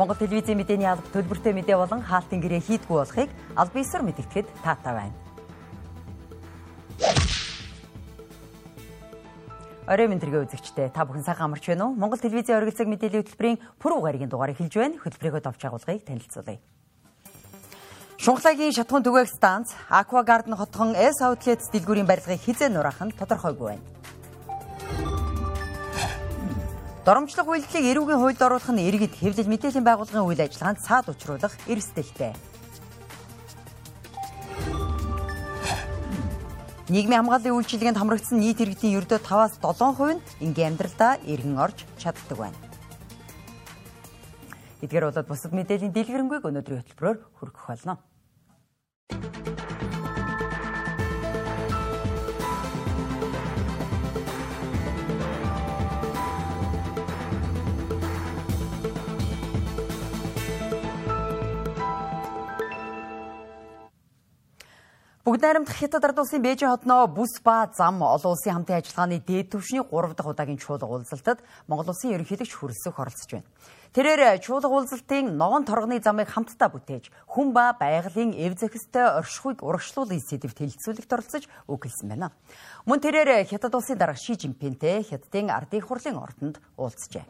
Монгол 0.00 0.16
телевизийн 0.16 0.56
мэдээний 0.56 0.88
алба 0.88 1.04
төлбөртэй 1.12 1.52
мэдээ 1.52 1.76
болон 1.76 2.00
хаалтын 2.00 2.40
гэрээ 2.40 2.64
хийдгүү 2.64 2.96
болохыг 3.04 3.28
аль 3.52 3.68
биесээр 3.68 4.00
мэдгэхэд 4.00 4.48
таатай 4.64 4.94
байна. 4.96 5.16
Орой 9.84 10.08
мэндэргээ 10.08 10.40
үзэгчтэй 10.48 10.88
та 10.88 11.04
бүхэн 11.04 11.20
сайхан 11.20 11.52
амарч 11.52 11.68
байна 11.68 11.92
уу? 11.92 12.00
Монгол 12.00 12.16
телевизийн 12.16 12.64
оргил 12.64 12.80
цаг 12.80 12.88
мэдээллийн 12.88 13.28
хөтөлбөрийн 13.28 13.60
пүрэв 13.76 14.00
гаригийн 14.00 14.32
дугаарыг 14.32 14.56
хэлж 14.56 14.72
байна. 14.80 14.96
Хөтөлбөрийнхөө 15.04 15.44
товч 15.44 15.60
агуулгыг 15.68 16.00
танилцуулъя. 16.08 16.64
Шунхлагийн 18.24 18.72
шатхуун 18.72 19.04
түгээх 19.04 19.28
станц, 19.28 19.76
Aqua 19.92 20.24
Garden 20.24 20.56
хотхон 20.56 20.96
S 20.96 21.20
Outlets 21.20 21.68
дэлгүүрийн 21.76 22.08
барилгыг 22.08 22.40
хизээ 22.40 22.72
нураах 22.72 23.04
нь 23.04 23.12
тодорхойгүй 23.12 23.76
байна. 23.76 23.99
Доромжлох 27.10 27.42
үйлдэлийг 27.50 27.90
эрүүгийн 27.90 28.22
хуульд 28.22 28.38
оруулах 28.38 28.70
нь 28.70 28.86
иргэд 28.86 29.18
хэвлэл 29.18 29.50
мэдээллийн 29.50 29.82
байгууллагын 29.82 30.30
үйл 30.30 30.46
ажиллагаанд 30.46 30.78
цаад 30.78 31.10
учруулах 31.10 31.50
эрсдэлтэй. 31.66 32.38
Нийгмийн 36.86 37.26
хамгааллын 37.26 37.58
үйлчилгээнд 37.58 37.98
хамрагдсан 37.98 38.38
нийт 38.38 38.62
иргэдийн 38.62 39.02
ердөө 39.02 39.26
5-аас 39.26 39.58
7% 39.58 40.22
нь 40.22 40.22
ингийн 40.38 40.78
амьдралдаа 40.78 41.18
эргэн 41.26 41.58
орж 41.58 41.82
чаддаг 41.98 42.38
байна. 42.38 42.58
Эдгээр 44.78 45.10
болоод 45.10 45.26
бусад 45.26 45.50
мэдээллийн 45.50 45.90
дэлгэрэнгүй 45.90 46.46
өнөөдрийн 46.46 46.78
хөтөлбөрөөр 46.78 47.18
хүргэх 47.34 47.66
болно. 47.66 47.98
Бүгд 65.20 65.42
найрамдах 65.44 65.76
Хятад 65.76 66.00
ард 66.00 66.18
улсын 66.18 66.40
Бээжин 66.40 66.72
хотноо 66.72 67.04
бүс 67.04 67.44
ба 67.44 67.68
зам 67.76 68.00
олон 68.00 68.32
улсын 68.32 68.56
хамтын 68.56 68.80
ажиллагааны 68.80 69.20
дээд 69.20 69.52
түвшний 69.52 69.84
3 69.84 70.16
дахь 70.16 70.32
удаагийн 70.32 70.56
чуулга 70.56 70.88
уулзалтад 70.88 71.44
Монгол 71.68 71.92
улсын 71.92 72.16
ерөнхийлөгч 72.16 72.56
хүрэлцэх 72.56 72.96
оролцож 72.96 73.28
байна. 73.28 73.44
Тэрээр 73.92 74.40
чуулга 74.40 74.72
уулзалтын 74.72 75.36
ногоон 75.36 75.68
торгоны 75.68 76.00
замыг 76.00 76.32
хамтдаа 76.32 76.72
бүтээж 76.72 77.12
хүн 77.28 77.52
ба 77.52 77.76
байгалийн 77.76 78.32
эв 78.32 78.56
зохистой 78.56 79.20
оршихуйг 79.20 79.60
урагшлуулын 79.60 80.24
сэдвт 80.24 80.56
хэлэлцүүлэгт 80.56 81.12
оролцож 81.12 81.44
өгүүлсэн 81.68 82.08
байна. 82.08 82.32
Мөн 82.88 83.04
тэрээр 83.04 83.44
Хятад 83.44 83.76
улсын 83.76 84.00
дарга 84.00 84.16
Ши 84.16 84.40
Жинпинтэй 84.40 85.04
Хятадын 85.04 85.52
ардын 85.52 85.84
хурлын 85.84 86.16
ордонд 86.16 86.56
уулзжээ. 86.80 87.28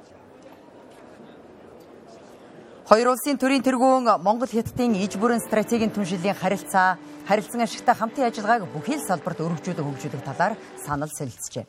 Хоёр 2.91 3.15
улсын 3.15 3.39
төрийн 3.39 3.63
тэргүүн 3.63 4.19
Монгол 4.19 4.51
Хятадын 4.51 4.99
иж 4.99 5.15
бүрэн 5.15 5.39
стратегийн 5.39 5.95
түншлэлийн 5.95 6.35
харилцаа, 6.35 6.99
харилцан 7.29 7.65
ашигтай 7.65 7.95
хамтын 7.95 8.29
ажиллагааг 8.29 8.71
бүхий 8.73 8.97
л 8.97 9.07
салбарт 9.07 9.41
өргөжүүлэх 9.41 9.85
хөгжүүлэх 9.85 10.23
талаар 10.25 10.55
санал 10.79 11.11
солилцжээ. 11.11 11.67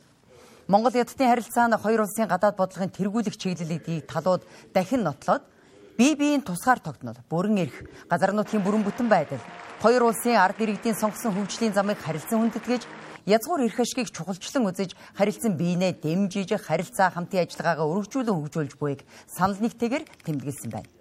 Монгол 0.67 0.93
Хятадын 0.93 1.29
харилцаа 1.31 1.67
нь 1.67 1.81
хоёр 1.81 2.01
улсын 2.05 2.29
гадаад 2.29 2.55
бодлогын 2.55 2.95
тэргүүлэх 2.95 3.35
чиглэлийг 3.35 4.07
талууд 4.07 4.45
дахин 4.73 5.03
нотлоод 5.03 5.43
бие 5.97 6.15
биеийн 6.15 6.41
тусгаар 6.41 6.79
тогтнол, 6.79 7.17
бүрэн 7.29 7.57
эрх, 7.67 7.77
газар 8.09 8.31
нутгийн 8.31 8.63
бүрэн 8.63 8.85
бүтэн 8.85 9.09
байдал, 9.09 9.43
хоёр 9.81 10.09
улсын 10.09 10.39
ард 10.39 10.61
иргэдийн 10.61 10.95
сонгосон 10.95 11.35
хөгжлийн 11.35 11.73
замыг 11.73 11.99
харилцан 11.99 12.39
хүндэтгэж 12.39 12.87
язгуур 13.25 13.61
эрх 13.67 13.79
ашгийг 13.79 14.09
чухалчлан 14.09 14.65
үзэж 14.69 14.95
харилцан 15.17 15.57
биенээ 15.57 16.01
дэмжиж 16.01 16.57
харилцаа 16.57 17.11
хамтын 17.13 17.45
ажиллагаагаа 17.45 17.85
өргөжүүлэн 17.91 18.37
хөгжүүлж 18.37 18.73
буйг 18.79 19.05
санал 19.27 19.59
нэгтэйгээр 19.61 20.05
тэмдэглэсэн 20.25 20.69
байна. 20.71 21.00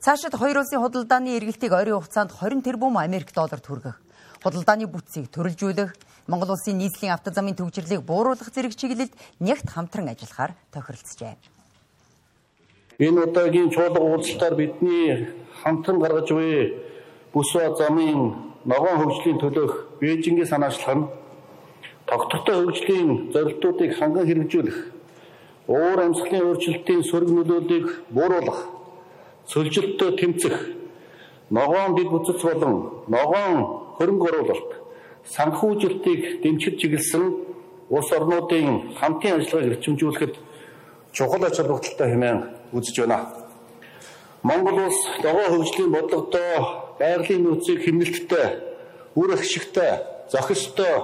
Цаашид 0.00 0.32
хоёр 0.32 0.64
улсын 0.64 0.80
худалдааны 0.80 1.36
эргэлтийг 1.36 1.76
ойрын 1.76 2.00
хугацаанд 2.00 2.32
20 2.32 2.64
тэрбум 2.64 2.96
Америк 2.96 3.36
долларт 3.36 3.66
хүргэх, 3.68 4.00
худалдааны 4.40 4.88
бүтцийг 4.88 5.28
төрөлжүүлэх, 5.28 5.92
Монгол 6.24 6.56
улсын 6.56 6.80
нийслэлийн 6.80 7.12
автозамын 7.12 7.52
төвчрлийг 7.52 8.00
бууруулах 8.08 8.48
зэрэг 8.48 8.72
чиглэлд 8.80 9.12
нягт 9.44 9.68
хамтран 9.68 10.08
ажиллахаар 10.08 10.56
тохиролцжээ. 10.72 11.36
Энэ 12.96 13.28
удаагийн 13.28 13.68
чуулга 13.68 14.00
уулзалтаар 14.00 14.54
бидний 14.56 15.28
хамтран 15.60 16.00
гаргаж 16.00 16.32
буй 16.32 16.80
бүс 17.36 17.52
ба 17.52 17.76
замын 17.76 18.56
ногоон 18.64 19.04
хөгжлийн 19.04 19.36
төлөөх 19.36 20.00
Бээжингийн 20.00 20.48
санаачлах 20.48 20.96
нь 20.96 21.08
тогтвортой 22.08 22.56
хөгжлийн 22.56 23.36
зорилтуудыг 23.36 23.92
ханган 24.00 24.24
хэрэгжүүлэх, 24.24 24.78
уур 25.68 25.98
амьсгалын 26.00 26.46
өөрчлөлтийн 26.48 27.04
сөрөг 27.04 27.30
нөлөөллийг 27.36 27.86
бууруулах 28.08 28.79
сөлжилтөд 29.50 30.14
тэмцэх 30.20 30.54
ногоон 31.50 31.94
дэд 31.96 32.08
бүтц 32.12 32.38
болон 32.42 32.74
ногоон 33.14 33.56
хөрөнгө 33.98 34.26
оруулалт 34.30 34.70
санхүүжилтийг 35.34 36.42
дэмжиж 36.42 36.74
чиглэсэн 36.80 37.24
улс 37.90 38.10
орнуудын 38.12 38.94
хамтын 38.98 39.34
ажиллагааг 39.38 39.70
эрчимжүүлэхэд 39.70 40.34
чухал 41.12 41.44
ач 41.44 41.56
холбогдолтой 41.58 42.08
хэмээн 42.10 42.38
үзэж 42.72 42.96
байна. 43.00 43.18
Монгол 44.42 44.78
улс 44.86 45.00
ногоо 45.24 45.46
хөгжлийн 45.50 45.90
бодлогодоо 45.90 46.54
байгалийн 47.00 47.42
нөөцийг 47.42 47.82
хэмнэлттэй, 47.84 48.46
үр 49.18 49.34
ашигтай, 49.34 49.92
зохистой 50.30 50.94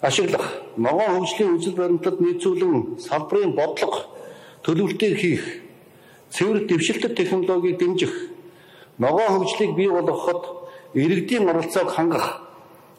ашиглах, 0.00 0.46
ногоо 0.76 1.08
хөгжлийн 1.14 1.54
үжил 1.54 1.76
баримтад 1.78 2.20
нийцүүлэн 2.20 2.98
салбарын 2.98 3.54
бодлого 3.54 4.10
төлөвлөлтийг 4.64 5.16
хийх 5.16 5.65
цэвэр 6.30 6.66
дэвшилтэд 6.66 7.16
технологиг 7.16 7.78
дэмжих, 7.78 8.12
ногоон 8.98 9.40
хөгжлийг 9.40 9.76
бий 9.76 9.88
болгоход 9.88 10.70
иргэдийн 10.94 11.48
оролцоог 11.48 11.90
хангах, 11.90 12.42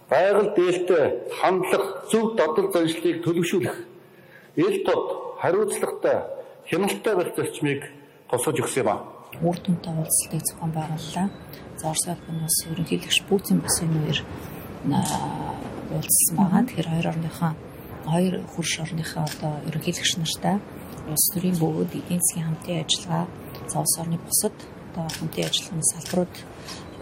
байгаль 0.10 0.54
дээлтэй 0.56 1.32
хандлах, 1.40 2.08
зөв 2.12 2.36
дадал 2.36 2.72
заншлыг 2.72 3.24
төлөвшүүлэх, 3.24 3.76
ил 4.56 4.84
тод 4.86 5.38
хариуцлагатай, 5.42 6.18
хяналттай 6.70 7.16
байх 7.16 7.36
зарчмыг 7.36 7.82
тусгаж 8.30 8.60
өгсөн 8.60 8.84
юм 8.84 8.90
а. 8.90 9.04
Үр 9.44 9.58
дүнтэй 9.60 9.94
уулзалтыг 9.94 10.42
зохион 10.48 10.72
байгууллаа. 10.72 11.30
За 11.78 11.92
Орос 11.92 12.08
улсын 12.08 12.40
бас 12.42 12.58
ерөнхийлөгч 12.72 13.18
Путин 13.30 13.60
бас 13.62 13.76
энэ 13.84 13.98
үеэр 14.02 14.20
уулзсан 15.94 16.36
байгаа. 16.38 16.64
Тэгэхээр 16.66 16.90
хоёр 16.90 17.08
орныхоо 17.12 17.52
хоёр 18.14 18.34
хурш 18.54 18.74
орныхоо 18.84 19.24
одоо 19.24 19.54
ерөнхийлөгч 19.68 20.12
нартай 20.18 20.58
улс 21.12 21.26
төрийн 21.34 21.58
бөгөөд 21.62 21.92
эдийн 22.00 22.22
засгийн 22.22 22.48
хамтын 22.48 22.84
ажиллагаа 22.84 23.26
за 23.72 23.76
улс 23.80 23.96
орны 24.02 24.18
бусад 24.28 24.56
одоо 24.92 25.08
хамтын 25.18 25.46
ажиллагааны 25.50 25.86
салбарууд 25.94 26.36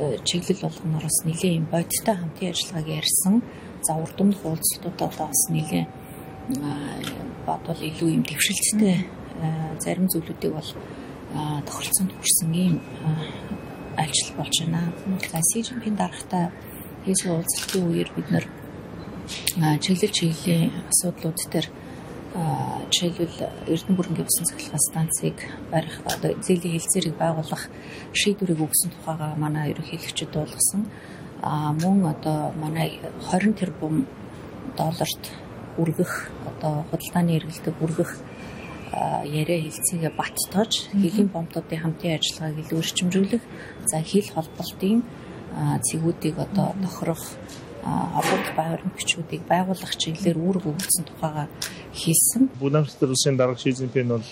э, 0.01 0.17
чиглэл 0.27 0.65
болгоноор 0.65 1.05
бас 1.07 1.19
нэлийн 1.25 1.57
юм 1.59 1.65
бодиттой 1.73 2.15
хамтын 2.17 2.51
ажиллагааг 2.53 2.87
ярьсан. 3.01 3.35
За 3.85 3.93
урд 4.03 4.17
өмнөх 4.21 4.41
уулзалтуудаа 4.45 5.07
одоо 5.09 5.27
бас 5.27 5.43
нэлийн 5.49 5.87
бодвол 7.45 7.81
илүү 7.89 8.09
юм 8.17 8.23
дэвшилттэй 8.25 8.97
э, 8.97 9.47
зарим 9.83 10.07
зүйлүүдийг 10.09 10.53
бол 10.53 10.71
тохиролцоонд 11.67 12.13
хүрсэн 12.15 12.53
ийм 12.53 12.75
ажил 13.97 14.31
болж 14.37 14.55
байна. 14.61 14.93
За 15.31 15.39
Си 15.41 15.63
Жинпин 15.63 15.95
дарагтай 15.95 16.51
хийсэн 17.05 17.31
уулзалтын 17.31 17.83
үеэр 17.89 18.09
бид 18.15 18.29
нэр 18.31 18.45
чиглэл 19.83 20.15
чиглэлийн 20.17 20.71
асуудлууд 20.91 21.39
дээр 21.51 21.67
жишээлбэл 22.91 23.37
Эрдэнэ 23.71 23.95
бүрэнгийн 23.95 24.27
усан 24.27 24.45
цахилгаан 24.49 24.83
станцыг 24.89 25.37
барих 25.71 25.95
одоо 26.03 26.31
зээлийн 26.45 26.75
хэлцээрийг 26.75 27.15
байгуулах 27.17 27.63
шийдвэрийг 28.11 28.59
өгсөн 28.59 28.91
тухайга 28.91 29.35
манай 29.39 29.71
ерөнхийлөгчд 29.71 30.31
болгосон. 30.35 30.81
А 31.41 31.71
мөн 31.71 31.97
одоо 32.13 32.51
манай 32.59 32.99
20 33.31 33.55
тэрбум 33.59 34.05
долларт 34.77 35.23
үргэх 35.77 36.31
одоо 36.51 36.83
худалдааны 36.91 37.31
эргэлтийг 37.39 37.75
үргэх 37.79 38.11
яриа 39.25 39.59
хэлцээгээ 39.63 40.13
баттоож 40.19 40.73
хэлийн 40.91 41.29
бомбуудын 41.31 41.81
хамтын 41.81 42.15
ажиллагааг 42.19 42.59
илүү 42.63 42.79
өрчимжүүлэх 42.79 43.43
за 43.91 43.97
хил 44.03 44.27
холболтын 44.35 45.03
цэгүүдийг 45.87 46.35
одоо 46.39 46.75
тохирох 46.83 47.23
байрны 48.55 48.91
бичүүдийг 48.97 49.43
байгуулах 49.45 49.93
чиглэлээр 49.95 50.37
үүрэг 50.39 50.65
өгсөн 50.65 51.05
тухайга 51.05 51.45
хийсэн. 51.93 52.49
Будапешт 52.59 53.03
улсын 53.03 53.37
дарга 53.37 53.59
Ши 53.59 53.73
Цзиньпин 53.73 54.09
бол 54.09 54.25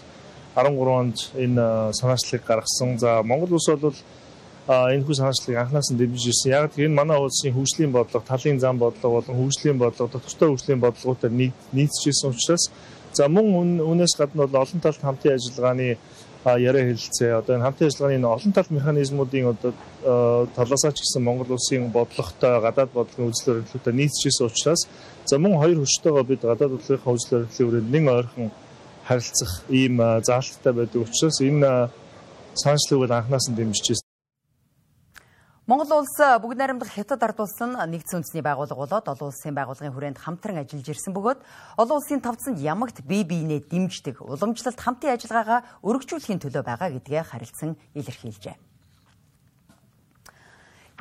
13 0.55 0.88
онд 0.88 1.17
энэ 1.35 1.94
санаачлалыг 1.94 2.44
гаргасан. 2.47 2.97
За 3.00 3.21
Монгол 3.23 3.53
улс 3.53 3.69
бол 3.77 3.97
энэ 4.67 5.03
хүү 5.03 5.15
санаачлалыг 5.19 5.59
анханаас 5.59 5.91
нь 5.91 5.97
дэмжиж 5.97 6.25
ирсэн. 6.31 6.51
Яг 6.51 6.71
тэр 6.73 6.88
энэ 6.88 6.97
манай 6.97 7.17
улсын 7.19 7.53
хөгжлийн 7.53 7.91
бодлого, 7.91 8.25
талын 8.25 8.59
зам 8.59 8.77
бодлого 8.77 9.21
болон 9.21 9.38
хөгжлийн 9.38 9.77
бодлого, 9.77 10.09
доктортой 10.09 10.49
хөгжлийн 10.49 10.79
бодлоготой 10.79 11.29
нийцчихсэн 11.29 12.31
учраас 12.31 12.71
за 13.13 13.27
мөн 13.27 13.81
үнээс 13.81 14.17
гадна 14.17 14.47
бол 14.47 14.63
олон 14.63 14.79
талт 14.81 15.01
хамтын 15.01 15.35
ажиллагааны 15.35 15.97
яриа 16.45 16.84
хэлэлцээ 16.92 17.31
одоо 17.40 17.56
энэ 17.56 17.63
хамтын 17.63 17.88
ажиллагааны 17.88 18.28
олон 18.28 18.51
талт 18.54 18.72
механизмуудын 18.72 19.45
одоо 19.56 19.72
талаасаа 20.56 20.92
ч 20.92 21.00
гэсэн 21.01 21.24
Монгол 21.24 21.56
улсын 21.56 21.88
бодлоготой 21.92 22.60
гадаад 22.60 22.92
бодлогын 22.92 23.31
үзэл 23.31 23.63
баримтлалтай 23.63 23.94
нийцчихсэн 23.94 24.48
учраас 24.51 24.81
за 25.25 25.40
мөн 25.40 25.56
хоёр 25.62 25.80
хүчтэйгээ 25.80 26.25
бид 26.28 26.42
гадаад 26.44 26.72
бодлогын 26.75 27.16
үзэл 27.16 27.31
баримтлалын 27.31 27.68
хүрээнд 27.68 27.92
нэг 27.95 28.06
ойрхон 28.12 28.51
харилцах 29.07 29.51
ийм 29.69 29.95
заалттай 30.28 30.74
байдаг 30.74 31.00
учраас 31.01 31.38
энэ 31.40 31.90
бол 33.00 33.12
анханаас 33.12 33.48
нь 33.48 33.56
дэмжиж 33.56 34.02
Монгол 35.63 36.04
улс 36.04 36.19
бүгд 36.19 36.60
найрамдах 36.60 36.92
хятад 36.92 37.24
ард 37.24 37.39
улс 37.39 37.56
нь 37.56 37.71
нэгдсэн 37.71 38.19
үндэсний 38.19 38.44
байгууллага 38.44 38.83
болоод 38.83 39.07
олон 39.07 39.31
улсын 39.31 39.56
байгууллагын 39.56 39.95
хүрээнд 39.95 40.19
хамтран 40.19 40.60
ажиллаж 40.60 40.92
ирсэн 40.92 41.15
бөгөөд 41.15 41.39
олон 41.80 41.98
улсын 42.04 42.19
тавцанд 42.19 42.60
ямагт 42.60 43.00
бие 43.07 43.24
биенээ 43.24 43.71
дэмждэг 43.71 44.19
уламжлалт 44.27 44.75
хамтын 44.75 45.15
ажиллагаагаа 45.15 45.63
өргөжүүлэхийн 45.88 46.44
төлөө 46.44 46.68
байгаа 46.68 46.92
гэдгээ 47.00 47.24
харилцан 47.24 47.80
илэрхийлжээ. 47.95 48.72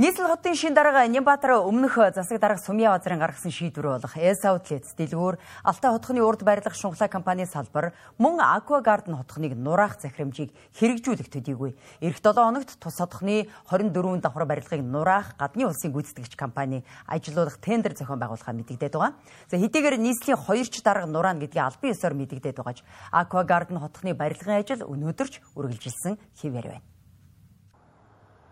Нийслэл 0.01 0.25
хотын 0.25 0.55
шин 0.57 0.73
дарга 0.73 1.05
Нямбатар 1.05 1.61
өмнөх 1.69 1.99
засаг 2.17 2.41
дарга 2.41 2.57
Сумья 2.57 2.97
базарын 2.97 3.19
гаргасан 3.21 3.53
шийдвэр 3.53 4.01
болох 4.01 4.17
Эс 4.17 4.41
Аутлет 4.43 4.89
дэлгүүр 4.97 5.37
Алтай 5.63 5.93
хотхны 5.93 6.23
урд 6.25 6.41
барилга 6.49 6.73
шунхлаа 6.73 7.13
компани 7.13 7.45
салбар 7.45 7.93
мөн 8.17 8.41
Аква 8.41 8.81
Гарден 8.81 9.21
хотхныг 9.21 9.53
нураах 9.53 10.01
захирамжийг 10.01 10.57
хэрэгжүүлэх 10.81 11.29
төдийгүй 11.29 11.77
эх 12.01 12.17
7 12.25 12.33
хоногт 12.33 12.73
тус 12.81 12.97
хотхны 12.97 13.53
24 13.69 14.25
давхар 14.25 14.49
барилгыг 14.49 14.81
нураах 14.81 15.37
гадны 15.37 15.69
улсын 15.69 15.93
гүйцэтгэгч 15.93 16.41
компани 16.41 16.87
ажилуулах 17.05 17.61
тендер 17.61 17.93
зохион 17.93 18.17
байгуулахаа 18.17 18.57
мэдэгдээд 18.57 18.97
байгаа. 18.97 19.13
За 19.53 19.61
хэдийгээр 19.61 20.01
нийслэлийн 20.01 20.41
хоёрч 20.41 20.81
дарга 20.81 21.05
нураана 21.05 21.45
гэдгийг 21.45 21.69
албан 21.69 21.93
ёсоор 21.93 22.17
мэдэгдээд 22.17 22.57
байгааж 22.57 22.81
Аква 23.13 23.45
Гарден 23.45 23.77
хотхны 23.77 24.17
барилгын 24.17 24.57
ажил 24.57 24.89
өнөөдөрч 24.89 25.53
үргэлжилсэн 25.53 26.17
хэвээр 26.41 26.81
байна. 26.81 26.92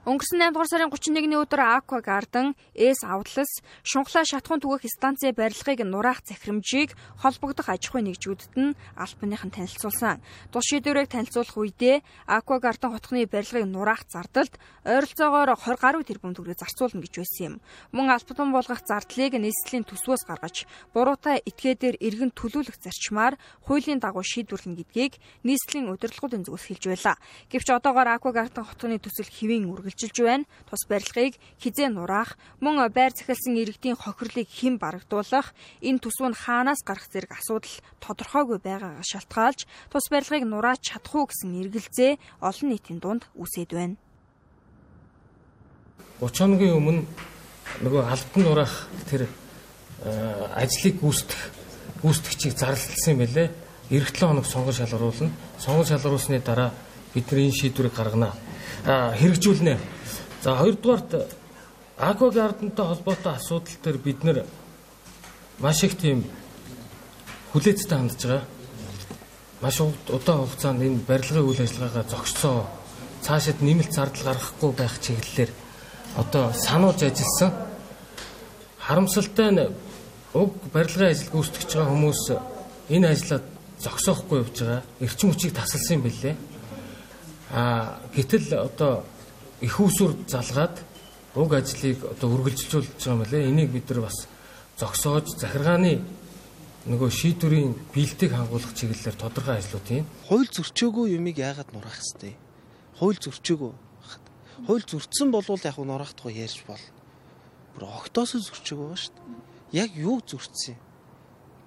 Өнгөрсөн 0.01 0.41
8 0.41 0.57
дугаар 0.57 0.69
сарын 0.73 0.89
31-ний 0.89 1.37
өдөр 1.37 1.61
Aqua 1.61 2.01
Garden, 2.01 2.57
Эс 2.73 3.05
Outlets, 3.05 3.61
Шунхлаа 3.85 4.25
шатхуун 4.25 4.57
түгэх 4.57 4.89
станцын 4.89 5.37
барилгыг 5.37 5.85
нураах 5.85 6.25
захирамжийг 6.25 6.97
холбогдох 7.21 7.69
аж 7.69 7.93
ахуйн 7.93 8.09
нэгжүүдэд 8.09 8.57
нь 8.57 8.73
албаных 8.97 9.45
нь 9.45 9.53
танилцуулсан. 9.53 10.25
Тус 10.49 10.65
шийдвэрийг 10.73 11.13
танилцуулах 11.13 11.53
үедээ 11.53 12.01
Aqua 12.33 12.65
Garden 12.65 12.97
хотхны 12.97 13.29
барилгыг 13.29 13.69
нураах 13.69 14.09
зардалд 14.09 14.57
ойролцоогоор 14.89 15.53
20 15.61 15.77
гаруй 15.77 16.03
тэрбум 16.09 16.33
төгрөг 16.33 16.57
зарцуулна 16.57 17.05
гэж 17.05 17.15
байсан 17.21 17.45
юм. 17.45 17.55
Мөн 17.93 18.17
албатан 18.17 18.57
болгох 18.57 18.81
зардлыг 18.81 19.37
нийслэлийн 19.37 19.85
төсвөөс 19.85 20.25
гаргаж, 20.25 20.65
буруутай 20.97 21.45
этгээдээр 21.45 22.01
иргэн 22.01 22.33
төлөвлөх 22.33 22.81
зарчмаар 22.81 23.37
хуулийн 23.69 24.01
дагуу 24.01 24.25
шийдвэрлэнэ 24.25 24.81
гэдгийг 24.81 25.21
нийслэлийн 25.45 25.93
удирдлагуудын 25.93 26.49
зүгээс 26.49 26.67
хэлж 26.73 26.85
байлаа. 26.89 27.17
Гэвч 27.53 27.69
одоогоор 27.69 28.09
Aqua 28.17 28.33
Garden 28.33 28.65
хотхны 28.65 28.97
төсөл 28.97 29.29
хэвийн 29.29 29.69
үргэлж 29.69 30.00
үргэлжилж 30.01 30.19
байна. 30.25 30.45
Тус 30.69 30.89
барилгыг 30.89 31.37
хизээ 31.61 31.89
нураах, 31.93 32.39
мөн 32.61 32.89
байр 32.93 33.13
захиалсан 33.13 33.57
иргэдийн 33.57 33.97
хохирлыг 33.97 34.49
хэн 34.49 34.79
барагдуулах, 34.79 35.53
энэ 35.83 36.01
төсөв 36.01 36.33
нь 36.33 36.41
хаанаас 36.41 36.81
гарах 36.85 37.09
зэрэг 37.13 37.33
асуудал 37.37 37.77
тодорхойгүй 38.01 38.59
байгаагаа 38.65 39.05
шалтгаалж 39.05 39.67
тус 39.93 40.07
барилгыг 40.11 40.45
нурааж 40.49 40.81
чадах 40.81 41.15
уу 41.15 41.27
гэсэн 41.29 41.61
эргэлзээ 41.61 42.13
олон 42.41 42.69
нийтийн 42.73 42.99
дунд 43.01 43.29
үсэд 43.37 43.71
байна. 43.77 43.97
30 46.21 46.37
хоногийн 46.37 46.77
өмнө 46.77 47.03
нөгөө 47.85 48.03
албан 48.09 48.43
нураах 48.45 48.89
тэр 49.09 49.29
ажлыг 50.57 50.97
гүйцэтгэх 51.01 51.43
гүйцэтгэгчийг 52.01 52.55
зарлалсан 52.57 53.13
юм 53.13 53.21
байлээ. 53.21 53.49
Эх 53.91 54.13
7 54.13 54.29
хоног 54.29 54.47
сонгон 54.47 54.77
шалгаруулна. 54.77 55.33
Сонгон 55.59 55.87
шалгаруулсны 55.89 56.41
дараа 56.41 56.73
бидний 57.13 57.53
шийдвэрийг 57.53 57.97
гаргана 57.97 58.33
хэрэгжүүлнэ. 58.85 59.79
За 60.43 60.57
хоёрдугаарт 60.57 61.37
Аква 62.01 62.31
гардентай 62.31 62.87
холбоотой 62.87 63.35
асуудал 63.35 63.77
төр 63.85 63.99
бид 63.99 64.25
нэр 64.25 64.47
маш 65.59 65.85
их 65.85 65.99
тийм 65.99 66.25
хүлээцтэй 67.53 67.99
хандж 67.99 68.25
байгаа. 68.25 68.45
Маш 69.61 69.81
удаан 69.81 70.49
хугацаанд 70.49 70.81
энэ 70.81 71.05
барилгын 71.05 71.45
үйл 71.45 71.61
ажиллагаагаа 71.61 72.09
зогсцоо 72.09 72.65
цаашид 73.21 73.61
нэмэлт 73.61 73.93
зардал 73.93 74.33
гаргахгүй 74.33 74.73
байх 74.73 74.97
чиглэлээр 75.05 75.51
одоо 76.17 76.53
сануулж 76.57 77.05
ажилласан. 77.05 77.53
Харамсалтай 78.81 79.51
нь 79.53 79.69
уг 80.33 80.57
барилгын 80.73 81.13
ажил 81.13 81.29
гүйцэтгэж 81.29 81.71
байгаа 81.77 81.93
хүмүүс 81.93 82.23
энэ 82.89 83.13
ажлаа 83.13 83.41
зогсоохгүй 83.85 84.39
явж 84.41 84.57
байгаа. 84.57 84.83
Эрчим 85.05 85.31
хүчийг 85.37 85.53
тасалсан 85.53 86.01
юм 86.01 86.09
билээ. 86.09 86.37
А 87.51 87.99
гэтэл 88.15 88.55
одоо 88.55 89.05
их 89.61 89.81
усүр 89.81 90.15
залгаад 90.27 90.79
уг 91.35 91.51
ажлыг 91.55 91.99
одоо 92.05 92.29
үргэлжлүүлж 92.35 92.95
байгаа 92.95 93.15
юм 93.15 93.23
лээ. 93.27 93.49
Энийг 93.51 93.71
бид 93.71 93.91
нар 93.91 94.07
бас 94.07 94.27
зогсоож 94.79 95.27
захиргааны 95.35 96.01
нөгөө 96.87 97.11
шийдвэрийн 97.11 97.75
бэлтгийг 97.95 98.33
хангуулах 98.33 98.73
чиглэлээр 98.75 99.17
тодорхой 99.19 99.59
ажлууд 99.59 99.87
юм. 99.91 100.07
Хууль 100.31 100.49
зөрчөөгүй 100.49 101.19
юмыг 101.19 101.37
яагаад 101.39 101.75
нураах 101.75 101.99
хэвтэй? 101.99 102.35
Хууль 102.97 103.21
зөрчөөгүй. 103.21 103.73
Хууль 104.67 104.87
зөрчсөн 104.87 105.29
болвол 105.35 105.61
яг 105.61 105.77
нураах 105.77 106.15
тухай 106.15 106.41
ярьж 106.41 106.65
бол. 106.65 106.81
Бүр 107.75 107.85
огтоос 107.85 108.39
зөрчөөгүй 108.39 108.97
шүү 108.97 109.13
дээ. 109.13 109.85
Яг 109.85 109.91
юу 109.95 110.23
зөрчсөн 110.25 110.79
юм? 110.79 110.90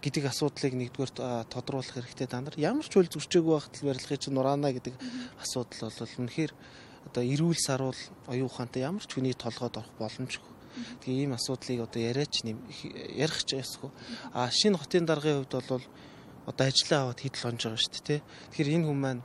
Гэдэг 0.03 0.23
асуудлыг 0.27 0.73
нэгдүгээр 0.75 1.11
тодруулах 1.47 1.95
хэрэгтэй 1.95 2.27
та 2.27 2.43
нар 2.43 2.59
ямар 2.59 2.83
ч 2.83 2.99
хөл 2.99 3.07
зөрчөөгүй 3.07 3.53
байхад 3.55 3.75
барилгыг 3.79 4.19
чинь 4.19 4.35
нураана 4.35 4.75
гэдэг 4.75 4.99
асуудал 5.39 5.87
бол 5.87 6.19
үнэхээр 6.19 6.51
одоо 7.07 7.23
эрүүл 7.23 7.59
саруул 7.59 8.01
оюун 8.27 8.51
ухаантай 8.51 8.83
ямар 8.83 9.03
ч 9.07 9.15
хүний 9.15 9.31
толгойд 9.31 9.79
орох 9.79 9.95
боломжгүй. 9.95 10.51
Тэгээ 11.03 11.23
ийм 11.23 11.33
асуудлыг 11.39 11.87
одоо 11.87 12.01
яриач 12.03 12.43
нэм 12.43 12.59
ярих 13.15 13.43
ч 13.47 13.55
ясгүй. 13.55 13.91
А 14.35 14.51
шинэ 14.51 14.75
хотын 14.75 15.07
даргын 15.07 15.47
хувьд 15.47 15.55
бол 15.71 15.85
одоо 16.47 16.65
ажиллаа 16.67 16.99
аваад 17.07 17.19
хидл 17.23 17.47
онж 17.47 17.61
байгаа 17.63 17.79
шүү 17.79 18.03
дээ. 18.03 18.21
Тэгэхээр 18.51 18.73
энэ 18.75 18.87
хүн 18.87 18.99
маань 18.99 19.21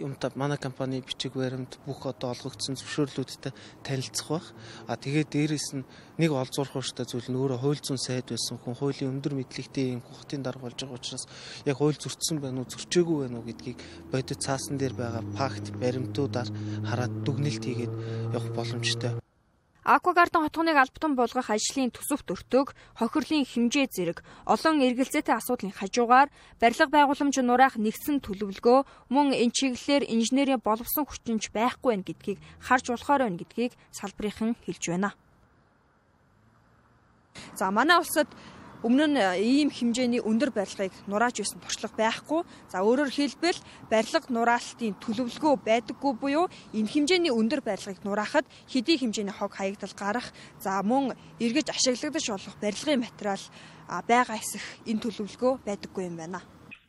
юмтай 0.00 0.30
манай 0.34 0.58
компани 0.58 1.02
бичиг 1.04 1.34
баримт 1.34 1.78
бүх 1.86 2.06
одоо 2.06 2.32
олгогдсон 2.32 2.76
зөвшөөрлүүдтэй 2.80 3.52
танилцах 3.84 4.28
байх. 4.28 4.46
А 4.88 4.96
тэгээд 4.96 5.28
дээрэс 5.28 5.68
нь 5.76 5.84
нэг 6.18 6.30
олзуурах 6.32 6.80
ууштай 6.80 7.04
зүйл 7.04 7.28
нь 7.28 7.36
өөрөө 7.36 7.58
хууль 7.60 7.82
зүйн 7.82 8.00
сайд 8.00 8.30
байсан 8.32 8.56
хүн 8.62 8.78
хуулийн 8.78 9.12
өндөр 9.18 9.34
мэдлэгтэй 9.36 9.98
юм 9.98 10.02
хотын 10.06 10.42
дарга 10.42 10.64
болж 10.68 10.78
байгаа 10.80 10.96
учраас 10.96 11.24
яг 11.66 11.76
хууль 11.76 11.98
зөрчсөн 11.98 12.38
байна 12.40 12.62
уу 12.62 12.70
зөрчөөгүй 12.70 13.16
байна 13.26 13.38
уу 13.40 13.48
гэдгийг 13.48 13.78
бодит 14.12 14.40
цаасан 14.40 14.78
дээр 14.78 14.94
байгаа 14.94 15.22
факт 15.36 15.74
баримтуудаар 15.82 16.48
хараад 16.88 17.12
дүгнэлт 17.26 17.64
хийгээд 17.64 17.92
явах 18.36 18.52
боломжтой. 18.56 19.18
Аквагардын 19.82 20.46
хотгоныг 20.46 20.78
албатан 20.78 21.18
болгох 21.18 21.50
ажлын 21.50 21.90
төсөвт 21.90 22.30
өртөг, 22.30 22.70
хохирлын 22.94 23.42
хэмжээ 23.42 23.90
зэрэг 23.90 24.18
олон 24.46 24.78
эргэлзээтэй 24.78 25.34
асуудлын 25.34 25.74
хажуугаар 25.74 26.30
барилга 26.62 26.86
байгууламж 26.86 27.36
нураах 27.42 27.74
нэгсэн 27.82 28.22
төлөвлөгөө 28.22 28.78
мөн 29.10 29.34
энэ 29.34 29.50
чиглэлээр 29.50 30.06
инженерийн 30.06 30.62
боловсон 30.62 31.02
хүчинч 31.02 31.50
байхгүй 31.50 31.98
байх 31.98 32.06
гэдгийг 32.06 32.38
харж 32.62 32.94
болохоор 32.94 33.26
байна 33.26 33.40
гэдгийг 33.42 33.72
салбарынхан 33.90 34.54
хэлж 34.62 34.84
байна. 34.86 35.10
За 37.58 37.74
манай 37.74 37.98
улсад 37.98 38.30
Өмнө 38.82 39.06
нь 39.14 39.14
э, 39.14 39.38
ийм 39.38 39.70
хэмжээний 39.70 40.18
өндөр 40.18 40.50
барилгыг 40.50 40.90
нурааж 41.06 41.38
байсан 41.38 41.62
туршлага 41.62 41.94
байхгүй. 41.94 42.42
За 42.66 42.82
өөрөөр 42.82 43.14
хэлбэл 43.14 43.58
барилга 43.86 44.26
нураалтын 44.26 44.98
төлөвлөгөө 44.98 45.54
байдаггүй 45.62 46.12
буюу 46.18 46.50
энэ 46.74 46.90
хэмжээний 46.90 47.30
өндөр 47.30 47.62
барилгыг 47.62 48.02
нураахад 48.02 48.42
хэдий 48.66 48.98
хэмжээний 48.98 49.30
хог 49.30 49.54
хаягдал 49.54 49.94
гарах, 49.94 50.34
за 50.58 50.82
мөн 50.82 51.14
эргэж 51.38 51.70
ашиглагдаж 51.70 52.26
болох 52.26 52.56
барилгын 52.58 53.06
материал 53.06 53.44
байгаа 53.86 54.42
эсэх 54.42 54.66
энэ 54.90 54.98
төлөвлөгөө 54.98 55.52
байдаггүй 55.62 56.02
юм 56.10 56.18
байна. 56.18 56.42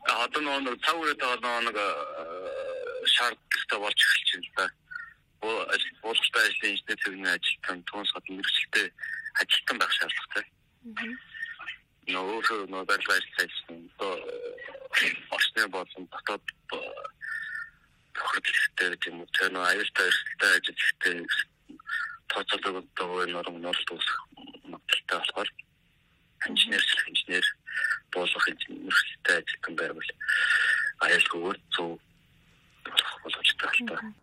Одоо 0.10 0.42
нэг 0.42 0.82
цаг 0.82 0.98
үед 0.98 1.22
байгаа 1.22 1.62
нэг 1.62 1.78
э, 1.78 3.06
шаардлагатай 3.06 3.78
болж 3.78 4.00
эхэлж 4.02 4.30
байна 4.34 4.50
л 4.50 4.54
да. 4.58 4.66
Уулзалт 6.02 6.36
ажлын 6.42 6.74
инженер 6.74 6.98
цэврийн 7.06 7.30
ажилтан 7.38 7.78
түүнс 7.86 8.10
хот 8.18 8.26
мэрэгчлээ 8.34 8.88
ажилтан 9.46 9.78
байх 9.78 9.94
шаардлагатай 9.94 10.46
нөгөө 12.08 12.68
нөгөө 12.68 12.86
барилга 12.90 13.16
ажилласан 13.16 13.80
одоо 13.96 14.14
орчны 15.36 15.68
болон 15.72 16.04
дотоод 16.12 16.44
тохиолдолтой 18.14 18.90
гэдэг 18.92 19.08
юм 19.08 19.22
уу 19.22 19.30
тэр 19.32 19.50
нөгөө 19.52 19.70
аюултай 19.72 20.08
эрсдэлтэй 20.08 20.52
ажил 20.58 20.80
ихтэй 20.84 21.16
тооцоологддог 22.30 23.10
энэ 23.24 23.34
норм 23.34 23.56
норд 23.62 23.88
үүсэх 23.94 24.18
магадлалтай 24.68 25.18
болохоор 25.18 25.50
инженер 26.50 26.84
инженер 27.08 27.46
болох 28.12 28.44
инженертэй 28.52 29.38
ажилтан 29.40 29.74
байвал 29.80 30.10
аюулгүйгээр 31.08 31.60
зөв 31.72 31.90
болох 32.84 33.16
боломжтой 33.24 33.70
байна. 33.88 34.14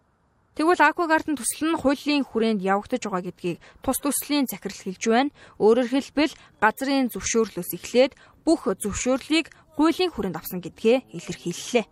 Тэгвэл 0.59 0.83
Аквагардын 0.83 1.38
төсөл 1.38 1.73
нь 1.73 1.78
хуулийн 1.78 2.26
хүрээнд 2.26 2.61
явагдаж 2.61 3.07
байгаа 3.07 3.23
гэдгийг 3.23 3.59
тус 3.87 3.99
төслийн 4.02 4.50
захирал 4.50 4.83
хэлж 4.83 5.02
байна. 5.07 5.35
Өөрөөр 5.62 5.88
хэлбэл 5.95 6.35
газрын 6.59 7.07
зөвшөөрлөөс 7.14 7.71
эхлээд 7.78 8.12
бүх 8.42 8.66
зөвшөөрлийг 8.66 9.47
хуулийн 9.78 10.11
хүрээнд 10.11 10.38
авсан 10.42 10.59
гэдгээ 10.59 11.14
илэрхийллээ. 11.14 11.87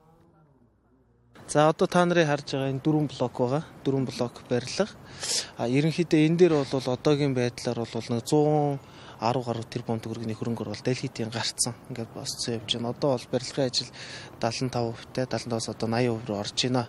За 1.49 1.71
одоо 1.71 1.87
та 1.87 2.05
нарын 2.05 2.27
харж 2.29 2.59
байгаа 2.59 2.73
энэ 2.75 2.83
дөрвөн 2.85 3.09
блок 3.09 3.35
байгаа. 3.39 3.63
Дөрвөн 3.87 4.07
блок 4.11 4.35
барилга. 4.51 4.87
А 5.57 5.65
ерөнхийдөө 5.65 6.21
энэ 6.27 6.37
дээр 6.37 6.55
бол 6.59 6.93
одоогийн 6.93 7.33
байдлаар 7.39 7.79
бол 7.87 8.09
нэг 8.11 8.27
100 8.27 8.83
10 9.21 9.43
гаруй 9.43 9.67
тэрбум 9.67 9.99
төгрөгийн 9.99 10.39
хөрөнгө 10.39 10.63
оруулалт 10.63 10.87
дэлхийдийн 10.87 11.35
гарцсан 11.35 11.75
ингээд 11.91 12.15
босцсон 12.15 12.55
явж 12.55 12.71
байна. 12.75 12.95
Одоо 12.95 13.11
бол 13.19 13.27
барилгын 13.35 13.67
ажил 13.67 13.91
75%-тай 14.39 15.27
75-аас 15.27 15.67
одоо 15.75 15.89
80% 15.91 16.29
руу 16.29 16.39
орж 16.39 16.59
байна. 16.63 16.89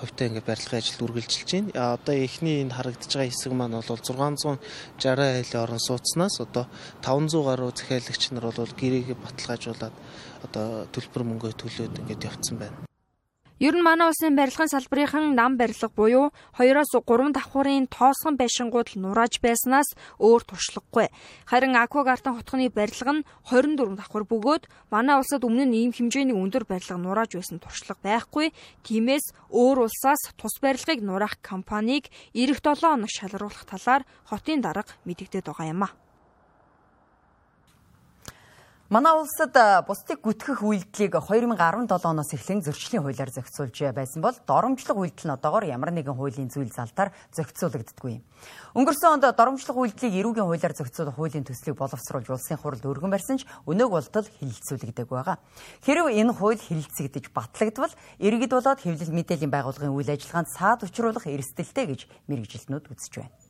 Хувьтай 0.00 0.28
ингээд 0.28 0.48
барилгын 0.48 0.80
ажил 0.80 1.04
үргэлжилж 1.04 1.50
байна. 1.52 1.92
Одоо 2.00 2.14
эхний 2.16 2.64
энэ 2.64 2.72
харагдаж 2.72 3.12
байгаа 3.12 3.28
хэсэг 3.28 3.52
маань 3.52 3.76
бол 3.76 3.84
660 3.84 4.58
айлын 5.04 5.62
орон 5.62 5.80
сууцнаас 5.84 6.40
одоо 6.40 6.64
500 7.04 7.44
гаруй 7.44 7.70
захиалагч 7.76 8.22
нар 8.32 8.48
бол 8.48 8.72
гэрээгээ 8.80 9.16
баталгаажуулаад 9.20 9.94
одоо 10.48 10.88
төлбөр 10.88 11.22
мөнгөө 11.28 11.52
төлөөд 11.52 12.00
ингээд 12.00 12.26
явцсан 12.32 12.56
байна. 12.56 12.87
Ер 13.58 13.74
нь 13.74 13.82
манай 13.82 14.06
улсын 14.06 14.38
барилгын 14.38 14.70
салбарынхан 14.70 15.34
нам 15.34 15.58
барилга 15.58 15.90
буюу 15.90 16.30
2-оос 16.54 16.94
3 16.94 17.34
давхурын 17.34 17.90
тоосгон 17.90 18.38
байшингууд 18.38 18.94
нурааж 18.94 19.42
байснаас 19.42 19.98
өөр 20.22 20.46
туршлагагүй. 20.46 21.10
Харин 21.50 21.74
Аквагартын 21.74 22.38
хотхны 22.38 22.70
барилга 22.70 23.18
нь 23.18 23.26
24 23.50 23.98
давхар 23.98 24.22
бөгөөд 24.30 24.70
манай 24.94 25.18
улсад 25.18 25.42
өмнө 25.42 25.66
нь 25.66 25.74
ийм 25.74 25.90
хэмжээний 25.90 26.38
өндөр 26.38 26.70
барилга 26.70 27.02
нурааж 27.02 27.34
байсан 27.34 27.58
туршлага 27.58 27.98
байхгүй. 28.06 28.54
Тиймээс 28.86 29.34
өөр 29.50 29.90
улсаас 29.90 30.22
тус 30.38 30.54
барилгыг 30.62 31.02
нураах 31.02 31.42
компанийг 31.42 32.14
эх 32.38 32.62
7 32.62 32.78
хоног 32.78 33.10
шалруулах 33.10 33.66
талаар 33.66 34.06
хотын 34.30 34.62
дарга 34.62 34.94
мэдэгдээд 35.02 35.50
байгаа 35.50 35.66
юм 35.74 35.82
а. 35.82 36.07
Манай 38.88 39.12
улсад 39.12 39.52
бусдыг 39.84 40.24
гүтгэх 40.24 40.64
үйлдэлийг 40.64 41.20
2017 41.20 41.92
оноос 42.08 42.32
эхлэн 42.32 42.64
зөрчлийн 42.64 43.04
хуулиар 43.04 43.28
зохицуулж 43.28 43.92
байсан 43.92 44.24
бол 44.24 44.32
доромжлог 44.48 44.96
үйлдэл 44.96 45.28
нь 45.28 45.36
одоогоор 45.36 45.68
ямар 45.68 45.92
нэгэн 45.92 46.16
хуулийн 46.16 46.48
зүйл 46.48 46.72
залтаар 46.72 47.12
зохицуулагддаггүй 47.36 48.16
юм. 48.16 48.24
Өнгөрсөн 48.72 49.20
онд 49.20 49.28
доромжлог 49.28 49.76
үйлдлийг 49.76 50.16
эрүүгийн 50.24 50.48
хуулиар 50.48 50.72
зохицуулах 50.72 51.20
хуулийн 51.20 51.44
төслийг 51.44 51.76
боловсруулж 51.76 52.32
улсын 52.32 52.56
хурлд 52.56 52.88
өргөн 52.88 53.12
барьсан 53.12 53.36
ч 53.36 53.44
өнөөг 53.68 53.92
болтол 53.92 54.24
хилэлцүүлэгдэг 54.24 55.04
байгаа. 55.04 55.36
Хэрв 55.84 56.08
энэ 56.08 56.32
хууль 56.32 56.56
хилэлцэгдэж 56.56 57.28
батлагдвал 57.36 57.92
иргэд 58.24 58.56
болоод 58.56 58.80
хэвлэл 58.80 59.12
мэдээллийн 59.12 59.52
байгууллагын 59.52 59.92
үйл 59.92 60.16
ажиллагаанд 60.16 60.48
саад 60.48 60.88
учруулах 60.88 61.28
эрсдэлтэй 61.28 61.92
гэж 61.92 62.00
мэрэгжилтнүүд 62.24 62.88
үзэж 62.88 63.12
байна. 63.20 63.47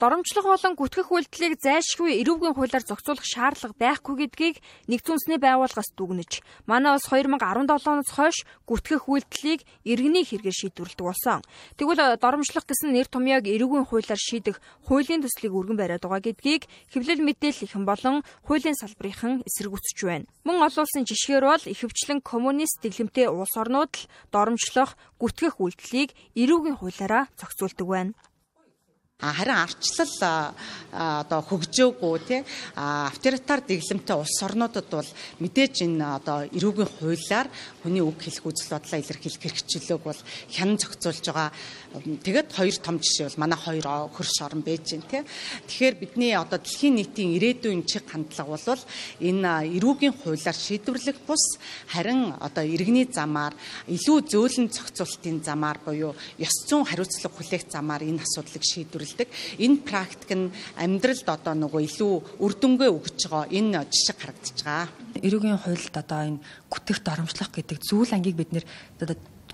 Доромжлох 0.00 0.48
болон 0.48 0.80
гүтгэх 0.80 1.12
үйлдэлийг 1.12 1.60
зайлшгүй 1.60 2.24
эрүүгийн 2.24 2.56
хуулиар 2.56 2.80
зохицуулах 2.88 3.20
шаардлага 3.20 3.76
байхгүй 3.76 4.32
гэдгийг 4.32 4.56
нэгдсэн 4.88 5.12
үндэсний 5.12 5.36
байгууллагаас 5.36 5.92
дүгнэж, 5.92 6.40
манай 6.64 6.96
улс 6.96 7.04
2017 7.04 7.36
оноос 7.68 8.08
хойш 8.08 8.48
гүтгэх 8.64 9.04
үйлдэлийг 9.12 9.60
иргэний 9.84 10.24
хэрэгээр 10.24 10.56
шийдвэрлэдэг 10.56 11.04
болсон. 11.04 11.44
Тэгвэл 11.76 12.16
доромжлох 12.16 12.64
гэсэн 12.64 12.96
нэр 12.96 13.12
томьёог 13.12 13.44
эрүүгийн 13.44 13.84
хуулиар 13.92 14.16
шийдэх 14.16 14.56
хуулийн 14.88 15.20
төслийг 15.20 15.52
өргөн 15.52 15.76
бариад 15.76 16.00
байгаа 16.00 16.32
гэдгийг 16.32 16.64
хэвлэл 16.96 17.20
мэдээллийн 17.20 17.84
болон 17.84 18.24
хуулийн 18.48 18.80
салбарынхан 18.80 19.44
эсэргүүцэж 19.44 19.98
байна. 20.00 20.24
Мөн 20.48 20.64
олон 20.64 20.80
улсын 20.88 21.04
жишгээр 21.04 21.44
бол 21.44 21.64
ихэвчлэн 21.68 22.24
коммунист 22.24 22.80
дэглэмтэй 22.80 23.28
улс 23.28 23.52
орнууд 23.52 23.92
л 23.92 24.08
доромжлох, 24.32 24.96
гүтгэх 25.20 25.60
үйлдэлийг 25.60 26.16
эрүүгийн 26.40 26.80
хуулиараа 26.80 27.28
зохицуулдаг 27.36 27.84
байна 27.84 28.12
харин 29.20 29.56
арчлал 29.60 30.54
одоо 30.90 31.40
хөгжөөгүй 31.44 32.16
тий 32.26 32.40
авторитар 32.74 33.60
дэглэмтэй 33.62 34.16
улс 34.16 34.38
орнуудад 34.42 34.88
бол 34.90 35.10
мэдээж 35.44 35.84
энэ 35.84 36.04
одоо 36.18 36.48
эрүүгийн 36.48 36.90
хуулиар 36.98 37.46
хүний 37.84 38.02
үг 38.02 38.18
хэлэх 38.24 38.48
үзэл 38.48 38.74
бодлоо 38.74 38.98
илэрхийлэх 38.98 39.42
хэрэгчлөөг 39.44 40.02
бол 40.02 40.20
хянан 40.50 40.80
зохицуулж 40.80 41.24
байгаа. 41.28 41.52
Тэгээд 41.92 42.48
хоёр 42.56 42.76
том 42.80 42.96
жишээ 42.96 43.28
бол 43.28 43.42
манай 43.44 43.58
хоёр 43.60 43.86
хөрш 44.08 44.40
орн 44.40 44.64
байж 44.64 44.96
гэн 44.96 45.04
тий. 45.04 45.22
Тэгэхээр 45.68 45.94
бидний 46.00 46.32
одоо 46.32 46.56
дэлхийн 46.56 46.96
нийтийн 46.96 47.36
ирээдүйн 47.36 47.84
чиг 47.84 48.08
хандлага 48.08 48.56
бол 48.56 48.82
энэ 49.20 49.76
эрүүгийн 49.76 50.16
хуулиар 50.16 50.56
шийдвэрлэх 50.56 51.20
бус 51.28 51.60
харин 51.92 52.32
одоо 52.40 52.64
иргэний 52.64 53.04
замаар 53.04 53.52
илүү 53.84 54.32
зөөлөн 54.32 54.72
зохицуултын 54.72 55.44
замаар 55.44 55.76
буюу 55.84 56.16
ёс 56.40 56.56
зүйн 56.64 56.88
хариуцлага 56.88 57.36
хүлээх 57.36 57.68
замаар 57.68 58.00
энэ 58.00 58.24
асуудлыг 58.24 58.64
шийдвэрлэх 58.64 59.10
хэрэгжилдэг. 59.10 59.28
Энэ 59.58 59.76
практик 59.84 60.30
нь 60.36 60.52
амьдралд 60.76 61.28
одоо 61.28 61.54
нөгөө 61.54 61.80
илүү 61.88 62.12
үр 62.40 62.52
дүнгээ 62.54 62.90
өгч 62.90 63.18
байгаа 63.28 63.50
энэ 63.50 63.86
жишг 63.90 64.16
харагдаж 64.18 64.58
байгаа. 64.62 64.88
Эрүүгийн 65.20 65.58
хуульд 65.60 65.94
одоо 65.96 66.20
энэ 66.28 66.42
гүтгэх 66.70 67.00
доромжлох 67.02 67.50
гэдэг 67.50 67.78
зүйл 67.82 68.14
ангийг 68.14 68.36
бид 68.36 68.52
нэр 68.52 68.64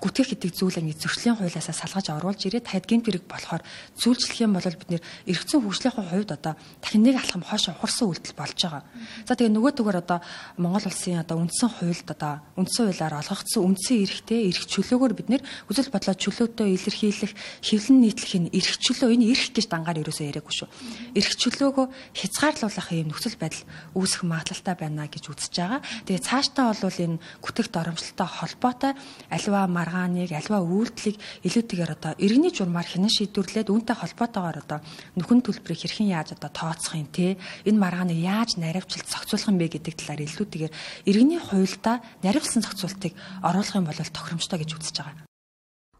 гүтгэх 0.00 0.36
гэдэг 0.36 0.50
зүйл 0.52 0.80
ингэ 0.80 1.00
зөрчлийн 1.00 1.36
хуулиасаа 1.40 1.74
салгаж 1.74 2.06
оруулж 2.12 2.40
ирээд 2.44 2.68
хайдгийн 2.68 3.02
тэрэг 3.04 3.24
болохоор 3.24 3.62
зүйлчлэх 3.96 4.44
юм 4.44 4.56
бол 4.56 4.66
бид 4.66 4.90
нэр 4.90 5.02
эргэцэн 5.26 5.60
хөгжлийн 5.64 5.94
хувьд 5.96 6.30
одоо 6.36 6.54
дахин 6.82 7.02
нэг 7.02 7.16
алхам 7.16 7.42
хойш 7.42 7.72
ухарсан 7.72 8.06
үйлдэл 8.12 8.36
болж 8.36 8.58
байгаа. 8.60 8.82
За 9.24 9.34
тэгээ 9.34 9.54
нөгөө 9.56 9.72
төгөр 9.76 9.96
одоо 10.04 10.18
Монгол 10.60 10.86
улсын 10.86 11.20
одоо 11.20 11.36
үндсэн 11.40 11.70
хуульд 11.70 12.08
одоо 12.12 12.32
үндсэн 12.60 12.84
хуулиар 12.92 13.14
олгогдсон 13.20 13.62
үндсэн 13.64 13.96
эрхтэй 14.04 14.40
эрх 14.52 14.64
чөлөөгөөр 14.68 15.14
бид 15.16 15.28
нэр 15.32 15.42
үзэл 15.72 15.92
бодлоо 15.92 16.14
чөлөөтэй 16.16 16.68
илэрхийлэх 16.76 17.32
хэвлэн 17.64 17.98
нийтлэх 18.04 18.32
энэ 18.36 18.52
эрх 18.52 18.76
чөлөө 18.80 19.08
энэ 19.16 19.28
эрх 19.32 19.48
гэж 19.56 19.66
дангаар 19.72 20.02
ерөөсөө 20.04 20.26
яриаггүй 20.28 20.54
шүү. 20.54 20.68
Эрх 21.16 21.32
чөлөөгөө 21.40 21.86
хязгаарлуулах 22.12 22.88
юм 22.92 23.08
нөхцөл 23.10 23.36
байдал 23.40 23.64
үүсэх 23.96 24.22
магадлалтай 24.28 24.74
байна 24.76 25.08
гэж 25.08 25.24
үзэж 25.32 25.54
байгаа. 25.56 25.80
Тэгээ 26.06 26.26
цаашдаа 26.26 26.74
бол 26.76 26.98
энэ 27.00 27.20
гүтгэх 27.40 27.68
доромжлолтой 27.72 28.28
холбоотой 28.28 28.92
аливаа 29.30 29.66
маргааныг 29.86 30.34
альва 30.34 30.58
үйлдэлийг 30.66 31.16
илүүтэйгээр 31.46 31.94
одоо 31.94 32.12
иргэний 32.18 32.50
журмаар 32.50 32.86
хянан 32.90 33.12
шийдвэрлээд 33.14 33.70
үүнтэй 33.70 33.94
холбоотойгоор 33.94 34.58
одоо 34.66 34.78
нөхөн 35.14 35.40
төлбөрийг 35.46 35.80
хэрхэн 35.86 36.10
яаж 36.10 36.34
одоо 36.34 36.50
тооцох 36.50 36.98
юм 36.98 37.06
те 37.14 37.38
энэ 37.62 37.78
маргааныг 37.78 38.18
яаж 38.18 38.58
наривчлалт 38.58 39.06
зохицуулах 39.06 39.50
юм 39.54 39.58
бэ 39.62 39.66
гэдэг 39.78 39.94
талаар 39.94 40.26
илүүтэйгээр 40.26 40.76
иргэний 41.06 41.38
хуульдаа 41.38 42.02
наривсан 42.26 42.66
зохицуултыг 42.66 43.14
оруулах 43.46 43.78
юм 43.78 43.86
бол 43.86 43.94
тохиромжтой 43.94 44.58
гэж 44.58 44.70
үзэж 44.74 44.96
байгаа. 44.98 45.35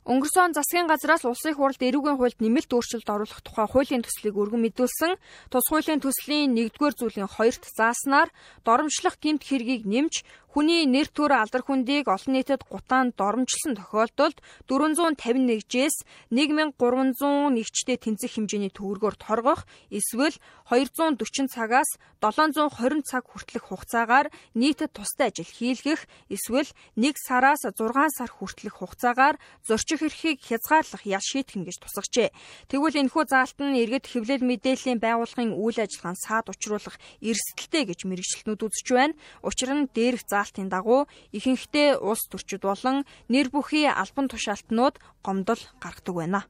Өнгөрсөн 0.07 0.55
засгийн 0.55 0.87
газраас 0.87 1.27
улсын 1.27 1.59
хурлд 1.59 1.83
эрүүгийн 1.83 2.15
хуульд 2.15 2.39
нэмэлт 2.39 2.71
өөрчлөлт 2.71 3.11
оруулах 3.11 3.43
тухай 3.43 3.67
хуулийн 3.67 4.07
төслийг 4.07 4.39
өргөн 4.39 4.63
мэдүүлсэн. 4.63 5.19
Тус 5.51 5.67
хуулийн 5.67 5.99
төслийн 5.99 6.55
1-р 6.55 6.95
зүйлийн 6.95 7.27
2-т 7.27 7.67
зааснаар 7.75 8.31
доромжлох 8.63 9.19
гэмт 9.19 9.43
хэргийг 9.43 9.83
нэмж 9.83 10.15
Хүний 10.57 10.89
нэр 10.89 11.13
төр 11.13 11.37
алдар 11.37 11.61
хүндийг 11.61 12.09
олон 12.09 12.33
нийтэд 12.33 12.65
гутаан 12.65 13.13
доромжилсон 13.13 13.77
тохиолдолд 13.77 14.41
451-жээс 14.65 15.97
1300 16.33 17.53
нэгчтэй 17.53 18.01
тэнцэх 18.01 18.41
хэмжээний 18.41 18.73
төгрөгөөр 18.73 19.21
торгох 19.21 19.69
эсвэл 19.93 20.33
240 20.73 21.53
цагаас 21.53 22.01
720 22.25 23.05
цаг 23.05 23.29
хүртэлх 23.29 23.69
хугацаагаар 23.69 24.33
нийтэд 24.57 24.97
тустай 24.97 25.29
ажил 25.29 25.45
хийлгэх 25.45 26.09
эсвэл 26.33 26.73
1 26.97 27.21
сараас 27.21 27.69
6 27.69 27.77
сар 28.17 28.31
хүртэлх 28.33 28.81
хугацаагаар 28.81 29.37
зорчих 29.61 29.96
эрхийг 30.03 30.43
хязгаарлах 30.43 31.07
ял 31.07 31.23
шийтгэн 31.23 31.63
гэж 31.63 31.79
тусагчээ. 31.79 32.35
Тэгвэл 32.67 33.07
энэхүү 33.07 33.25
заалт 33.31 33.59
нь 33.63 33.79
иргэд 33.87 34.11
хэвлэл 34.11 34.43
мэдээллийн 34.43 34.99
байгууллагын 34.99 35.55
үйл 35.55 35.79
ажиллагаанд 35.79 36.19
саад 36.19 36.51
учруулах 36.51 36.99
эрсдэлтэй 37.23 37.87
гэж 37.87 38.01
мэрэгчлэнүүд 38.11 38.67
үзэж 38.67 38.87
байна. 38.91 39.15
Учир 39.47 39.71
нь 39.71 39.87
дээрх 39.95 40.27
заалт 40.27 40.57
даалтын 40.57 40.69
дагуу 40.73 41.07
ихэнхдээ 41.33 42.01
улс 42.01 42.25
төрчид 42.31 42.63
болон 42.63 43.05
нэр 43.29 43.51
бүхий 43.53 43.85
албан 43.85 44.29
тушаалтнууд 44.29 44.97
гомдол 45.23 45.61
гаргадаг 45.83 46.15
байна. 46.15 46.41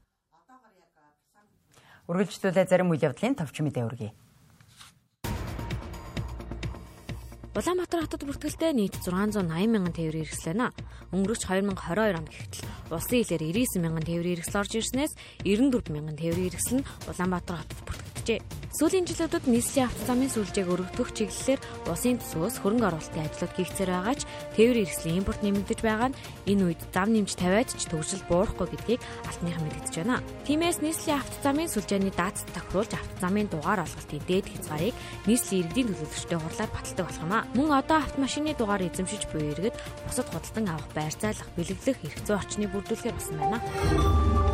Үргэлжлүүлээ 2.06 2.66
зарим 2.70 2.90
үйл 2.94 3.02
явдлын 3.02 3.34
товч 3.34 3.58
мэдээ 3.58 3.82
өргөе. 3.82 4.12
Улаанбаатар 7.56 8.04
хотод 8.04 8.28
бүртгэлтэй 8.28 8.76
нийт 8.76 9.00
680 9.00 9.48
мянган 9.48 9.96
тээврийн 9.96 10.28
хэрэгслэнэ. 10.28 10.76
Өнгөрөх 11.08 11.40
2022 11.40 12.20
онд 12.20 12.28
гэтэл 12.28 12.68
улсын 12.92 13.24
хилээр 13.24 13.42
99 13.48 13.80
мянган 13.80 14.04
тээврийн 14.04 14.36
хэрэгсэл 14.36 14.60
орж 14.60 14.72
ирснээс 14.76 15.12
94 15.40 15.88
мянган 15.88 16.20
тээврийн 16.20 16.52
хэрэгсэл 16.52 16.84
нь 16.84 16.88
Улаанбаатар 17.08 17.64
хотод 17.64 18.15
бүртгэжээ. 18.26 18.42
Сүүлийн 18.76 19.08
жилүүдэд 19.08 19.48
нийслэлийн 19.48 19.88
автозамын 19.88 20.28
сүлжээг 20.28 20.68
өргөдөх 20.68 21.08
чиглэлээр 21.16 21.60
улсын 21.88 22.20
төсвөөс 22.20 22.60
хөрөнгө 22.60 22.88
оруулалтын 22.92 23.24
ажлууд 23.24 23.54
хийгцээр 23.56 23.88
байгаа 23.88 24.14
ч 24.20 24.22
тээврийн 24.52 24.84
хэрэгслийн 24.84 25.18
импорт 25.24 25.40
нэмэгдэж 25.40 25.80
байгаа 25.80 26.12
нь 26.12 26.18
энэ 26.44 26.64
үед 26.68 26.82
зам 26.92 27.08
нэмж 27.16 27.30
тавиад 27.40 27.72
ч 27.72 27.88
төвшил 27.88 28.20
буурахгүй 28.28 28.68
гэдгийг 28.68 29.00
алтныхан 29.00 29.64
мэдгдэж 29.64 29.94
байна. 29.96 30.20
Тиймээс 30.44 30.84
нийслэлийн 30.84 31.20
автозамын 31.24 31.72
сүлжээний 31.72 32.12
даацт 32.12 32.44
тохируулж 32.52 32.92
автозамын 32.92 33.48
дугаар 33.48 33.80
олголтын 33.80 34.20
дээд 34.28 34.44
хязгаарыг 34.52 34.94
нийслэлийн 35.24 35.72
иргэдийн 35.72 35.88
төлөөлөгчтэй 35.96 36.36
хурлаар 36.36 36.70
баталдаг 36.76 37.04
болох 37.08 37.24
юм 37.24 37.32
а. 37.32 37.48
Мөн 37.56 37.70
одоо 37.80 37.98
автомашины 38.04 38.52
дугаар 38.52 38.84
эзэмшиж 38.84 39.24
буй 39.32 39.56
иргэд 39.56 39.76
бусад 40.04 40.28
худалдан 40.28 40.68
авах 40.68 40.90
байр 40.92 41.14
зайлах, 41.16 41.48
бэлэглэх 41.56 42.04
эрх 42.04 42.20
зүйн 42.28 42.38
орчныг 42.44 42.68
бүрдүүлэхээр 42.76 43.16
болсон 43.16 43.36
байна. 43.40 44.45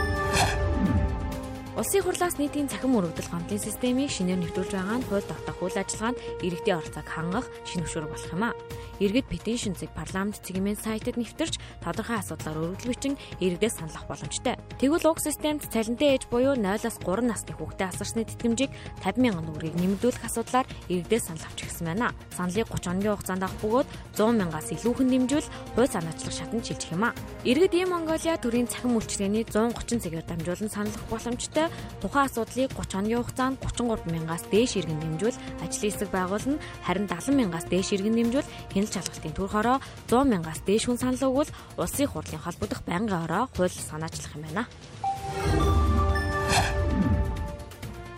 Улсын 1.82 2.06
хурлаас 2.06 2.38
нийтийн 2.38 2.70
цахим 2.70 2.94
мөрөгдөл 2.94 3.26
гомдлын 3.26 3.58
системийг 3.58 4.06
шинээр 4.14 4.38
нэвтрүүлж 4.38 4.70
байгаа 4.70 5.02
нь 5.02 5.06
хууль 5.10 5.26
тогтоох 5.26 5.66
үйл 5.66 5.82
ажиллагаанд 5.82 6.22
иргэдийн 6.46 6.78
оролцоог 6.78 7.08
хангах 7.10 7.46
шинэ 7.66 7.82
хөшүүрэг 7.82 8.10
болох 8.14 8.30
юм 8.30 8.44
а. 8.46 8.54
Иргэд 9.02 9.26
петишн 9.26 9.75
зэг 9.75 9.90
парламент 9.99 10.38
цэгийн 10.47 10.78
сайтад 10.78 11.18
нэвтэрч 11.18 11.59
тодорхой 11.82 12.23
асуудлаар 12.23 12.62
өргөдөл 12.62 12.94
бичин 12.94 13.14
иргэдээс 13.42 13.82
саналах 13.82 14.06
боломжтой. 14.06 14.54
Тэгвэл 14.78 15.11
уг 15.11 15.18
системд 15.18 15.66
цалинтай 15.66 16.14
ээж 16.14 16.30
буюу 16.30 16.54
0-аас 16.54 17.02
3 17.02 17.26
насны 17.26 17.52
хүүхдэд 17.59 17.90
асарсны 17.90 18.23
тэтгэмжийг 18.23 18.71
50 19.02 19.18
мянган 19.18 19.47
төгрөгийг 19.50 19.76
нэмэгдүүлэх 19.82 20.25
асуудлаар 20.30 20.66
иргэдээс 20.87 21.26
санал 21.26 21.47
авч 21.50 21.59
ирсэн 21.66 21.87
байна. 21.90 22.14
Саналыг 22.30 22.71
30 22.71 23.02
хоногийн 23.02 23.14
хугацаанд 23.18 23.42
авах 23.42 23.59
бөгөөд 23.59 23.88
100 24.14 24.38
мянгаас 24.38 24.68
илүүхэн 24.71 25.09
нэмжүүл 25.11 25.49
хууль 25.75 25.90
санаачлах 25.90 26.35
шатанд 26.37 26.64
шилжих 26.64 26.94
юм 26.94 27.04
а. 27.09 27.16
Иргэд 27.42 27.75
ийм 27.75 27.90
Монголиа 27.90 28.38
төрийн 28.38 28.71
цахим 28.71 28.94
үйлчилгээний 28.94 29.44
130 29.50 29.99
цэгээр 30.06 30.26
дамжуулан 30.30 30.71
саналах 30.71 31.04
боломжтой. 31.11 31.66
Тухайн 31.99 32.28
асуудлыг 32.30 32.71
30 32.78 33.02
хоногийн 33.02 33.21
хугацаанд 33.23 33.56
33 33.59 34.12
мянгаас 34.14 34.44
дээш 34.52 34.78
иргэн 34.78 35.00
нэмжүүл 35.02 35.38
ажлын 35.64 35.90
хэсэг 35.90 36.11
байгуулна. 36.14 36.62
Харин 36.87 37.06
70 37.11 37.35
мянгаас 37.35 37.66
дээш 37.66 37.88
иргэн 37.99 38.14
нэмжүүл 38.14 38.49
хяналт 38.71 38.91
шалгалтын 38.94 39.34
түр 39.37 39.50
хороо 39.50 39.78
100 40.12 40.30
мянгаас 40.32 40.61
дээш 40.68 40.87
хүн 40.87 41.00
санал 41.00 41.26
өгвөл 41.28 41.50
улсын 41.80 42.08
хурлын 42.12 42.44
холбогдох 42.44 42.80
байнгын 42.87 43.25
ороо 43.25 43.44
хууль 43.56 43.72
санаачлах 43.72 44.37
юм 44.37 44.42
байна. 44.46 44.64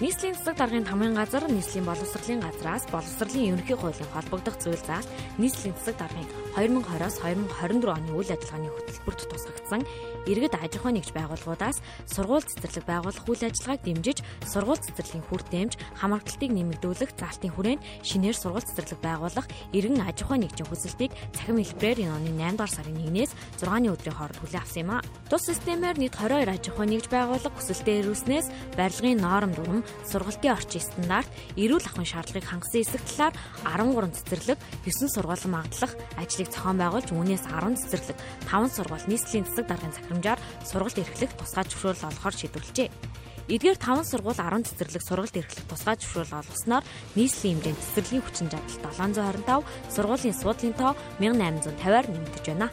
Нийслэлийн 0.02 0.37
засаг 0.37 0.57
даргын 0.59 0.85
тамгын 0.85 1.14
газар 1.14 1.47
нийслэлийн 1.49 1.87
боловсролын 1.87 2.43
газраас 2.43 2.85
боловсролын 2.90 3.49
ерөнхий 3.54 3.78
хуулийн 3.78 4.11
холбогдох 4.12 4.59
зүйл 4.59 4.83
заалт 4.83 5.09
нийслэлийн 5.38 5.78
засаг 5.78 5.97
даргын 6.02 6.44
2020-оос 6.55 7.19
2024 7.27 7.91
оны 7.91 8.11
үйл 8.15 8.31
ажиллагааны 8.31 8.71
хөтөлбөрт 8.71 9.21
тусгагдсан 9.27 9.83
иргэд 10.31 10.55
аж 10.55 10.73
ахуй 10.79 10.93
нэгж 10.95 11.11
байгууллагуудаас 11.13 11.83
сургууль 12.09 12.47
цэцэрлэг 12.47 12.85
байгуулах 12.87 13.27
үйл 13.29 13.43
ажиллагааг 13.45 13.83
дэмжиж 13.85 14.19
сургууль 14.47 14.81
цэцэрлэгийн 14.81 15.27
хүр 15.29 15.43
дэмж 15.51 15.73
хамааралтыг 16.01 16.51
нэмэгдүүлэх 16.55 17.11
залтын 17.19 17.53
хүрээнд 17.53 17.83
шинээр 18.07 18.37
сургууль 18.39 18.65
цэцэрлэг 18.65 19.01
байгуулах 19.03 19.47
иргэн 19.75 20.01
аж 20.01 20.23
ахуй 20.23 20.39
нэгжийн 20.41 20.69
хүсэлтийг 20.71 21.13
цахим 21.35 21.59
хэлбэрээр 21.61 22.09
энэ 22.09 22.15
оны 22.17 22.31
8 22.39 22.57
дугаар 22.57 22.73
сарын 22.73 22.99
1-ээс 23.03 23.33
6-ны 23.61 23.89
өдрийн 23.93 24.17
хооронд 24.17 24.41
хүлээн 24.41 24.63
авсан 24.65 24.83
юм 24.87 24.91
а. 24.97 25.05
Тус 25.29 25.45
системээр 25.51 25.99
нийт 25.99 26.15
22 26.17 26.55
аж 26.55 26.65
ахуй 26.73 26.87
нэгж 26.89 27.07
байгууллага 27.13 27.57
хүсэлтээ 27.59 27.97
ирүүлснээс 28.01 28.47
барилгын 28.79 29.21
норм 29.21 29.53
дүрм 29.53 29.81
сургалтын 30.09 30.55
орчин 30.57 30.81
стандарт, 30.81 31.29
эрүүл 31.59 31.85
ахуйн 31.85 32.09
шаардлагыг 32.09 32.49
хангасан 32.49 32.81
эсрэг 32.81 33.05
талаар 33.05 33.35
13 33.67 34.17
цэцэрлэг, 34.17 34.59
9 34.87 35.13
сургууль 35.13 35.47
магадлах 35.49 35.93
ажлыг 36.17 36.44
зохион 36.51 36.79
байгуулж 36.81 37.09
үүнээс 37.13 37.45
10 37.49 37.77
цэцэрлэг, 37.79 38.19
5 38.49 38.75
сургууль 38.75 39.07
нийслэлийн 39.09 39.47
засаг 39.47 39.67
даргын 39.69 39.95
захирамжаар 39.95 40.41
сургалт 40.65 40.99
эрхлэх 40.99 41.33
тусгай 41.39 41.65
зөвшөөрөл 41.69 42.09
олохоор 42.09 42.35
шийдвэрлэжээ. 42.35 42.89
Эдгээр 43.45 43.77
5 43.77 44.09
сургууль 44.09 44.41
10 44.41 44.65
цэцэрлэг 44.65 45.03
сургалт 45.05 45.37
эрхлэх 45.37 45.69
тусгай 45.69 45.97
зөвшөөрөл 46.01 46.41
олгосноор 46.41 46.85
нийслэлийн 47.13 47.61
хэмжээнд 47.61 47.83
цэцэрлэгийн 47.85 48.25
хүчин 48.25 48.49
чадал 48.49 49.05
725, 49.05 49.65
сургуулийн 49.93 50.33
суудлын 50.33 50.75
тоо 50.81 50.93
1850-аар 51.21 52.07
нэмэгдэж 52.09 52.45
байна. 52.49 52.73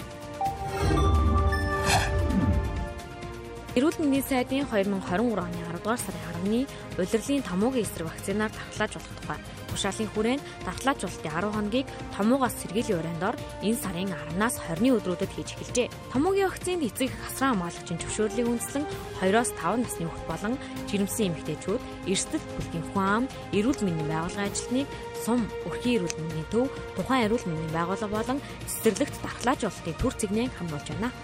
Эрүүл 3.72 4.04
мэндийн 4.04 4.28
сайдын 4.28 4.68
2023 4.68 5.32
оны 5.40 5.64
10 5.64 5.80
дугаар 5.80 5.96
сарын 5.96 6.44
10-ны 6.44 6.68
улирлын 7.00 7.44
томоогийн 7.48 7.88
эсрэг 7.88 8.04
вакцинаар 8.12 8.52
давталж 8.52 9.00
болох 9.00 9.16
тухай 9.24 9.40
тушаалын 9.72 10.12
хүрээнд 10.12 10.44
давталжуулалтын 10.68 11.32
10 11.32 11.56
хоногийг 11.56 11.88
томоогоос 12.12 12.56
сэргийлэх 12.60 13.00
өрөөндор 13.00 13.36
энэ 13.64 13.80
сарын 13.80 14.12
10-наас 14.12 14.60
20-ны 14.68 14.90
өдрүүдэд 15.00 15.32
хийж 15.32 15.50
эхэлжээ. 15.56 15.88
Томоогийн 16.12 16.52
вакцинд 16.52 16.84
эцэг 16.84 17.16
хасран 17.16 17.56
хамгаалагчийн 17.56 18.00
зөвшөөрлийг 18.04 18.48
үндэслэн 18.52 18.86
2-оос 19.24 19.50
5 19.56 19.80
насны 19.80 20.04
хүүхэд 20.04 20.28
болон 20.28 20.54
жирэмсэн 20.92 21.28
эмэгтэйчүүд 21.32 21.82
эрсдэл 22.12 22.44
бүлгийн 22.60 22.86
хүн 22.92 23.08
ам, 23.08 23.24
эрүүл 23.56 23.82
мэндийн 23.88 24.12
байгууллагын 24.12 24.52
ажилтныг 24.52 24.88
сум, 25.24 25.48
өрхийн 25.72 25.96
эрүүл 26.04 26.20
мэндийн 26.20 26.48
төв, 26.52 26.68
тухайн 27.00 27.24
эрүүл 27.24 27.48
мэндийн 27.48 27.72
байгууллага 27.72 28.16
болон 28.20 28.40
цэцэрлэгт 28.68 29.16
давталжуулалтын 29.24 29.96
төр 29.96 30.14
зэгнээ 30.20 30.48
хамруулж 30.60 30.88
байна. 30.92 31.16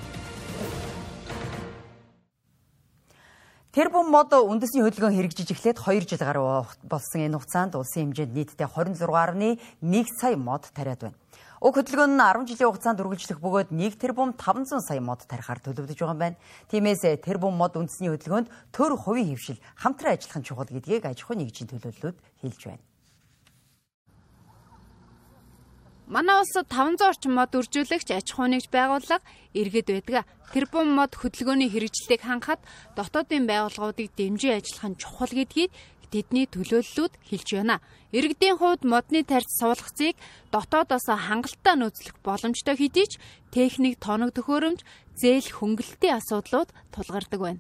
Тэр 3.77 3.91
бум 3.93 4.10
мод 4.10 4.34
үндэсний 4.34 4.81
хөдөлгөөн 4.81 5.13
хэрэгжиж 5.13 5.53
эхлээд 5.53 5.77
2 5.77 6.10
жил 6.10 6.25
гаруй 6.25 6.65
болсон 6.81 7.29
энэ 7.29 7.38
хугацаанд 7.38 7.77
улсын 7.77 8.10
хэмжээнд 8.10 8.34
нийтдээ 8.34 8.74
26.1 8.74 10.17
сая 10.17 10.34
мод 10.34 10.65
тариад 10.74 11.05
байна. 11.05 11.17
Уг 11.62 11.77
хөдөлгөөн 11.77 12.17
нь 12.17 12.25
10 12.25 12.57
жилийн 12.57 12.74
хугацаанд 12.74 13.05
үргэлжлэх 13.05 13.38
бөгөөд 13.38 13.69
1 13.69 14.01
тэрбум 14.01 14.34
500 14.34 14.81
сая 14.81 14.98
мод 14.98 15.22
тарихаар 15.29 15.62
төлөвлөж 15.62 15.93
байгаа 15.93 16.17
юм 16.17 16.22
байна. 16.25 16.41
Тиймээс 16.74 17.22
тэрбум 17.22 17.54
мод 17.54 17.78
үндэсний 17.78 18.10
хөдөлгөөнд 18.17 18.49
төр 18.73 18.97
хувийн 18.97 19.38
хөвшил 19.38 19.62
хамтран 19.78 20.17
ажиллах 20.17 20.38
нь 20.41 20.47
чухал 20.49 20.73
гэдгийг 20.73 21.06
аж 21.06 21.21
ахуйн 21.21 21.45
нэгжийн 21.45 21.69
төлөөллүүд 21.69 22.17
хэлж 22.41 22.62
байна. 22.65 22.87
Манай 26.08 26.39
улсад 26.39 26.72
500 26.72 27.04
орчим 27.04 27.36
мод 27.36 27.52
үржүүлэгч 27.52 28.15
аж 28.15 28.32
ахуй 28.32 28.48
нэгж 28.48 28.72
байгууллага 28.72 29.28
иргэд 29.52 29.91
байдаг. 29.91 30.24
Тэрбум 30.56 30.96
мод 30.96 31.12
хөдөлгөөний 31.20 31.67
хэрэгжилтийг 31.67 32.24
хангахад 32.24 32.63
дотоодын 32.96 33.43
байгууллагуудыг 33.43 34.15
дэмжиж 34.15 34.56
ажиллах 34.56 34.88
нь 34.88 35.00
чухал 35.04 35.36
гэдгийг 35.36 35.76
тэдний 36.08 36.48
төлөөллүүд 36.48 37.13
хэлж 37.28 37.50
байна. 37.60 37.84
Иргэдийн 38.15 38.56
хувьд 38.56 38.88
модны 38.88 39.28
тарьц 39.28 39.52
суулгацыг 39.60 40.15
дотоодоос 40.56 41.12
хангалттай 41.12 41.76
нөөцлөх 41.76 42.15
боломжтой 42.24 42.80
хэдий 42.80 43.08
ч 43.12 43.20
техник 43.52 44.00
тоног 44.00 44.32
төхөөрөмж, 44.32 44.88
зээл 45.20 45.60
хөнгөлөлтийн 45.60 46.24
асуудлууд 46.24 46.72
тулгардаг 46.96 47.41
байна 47.43 47.60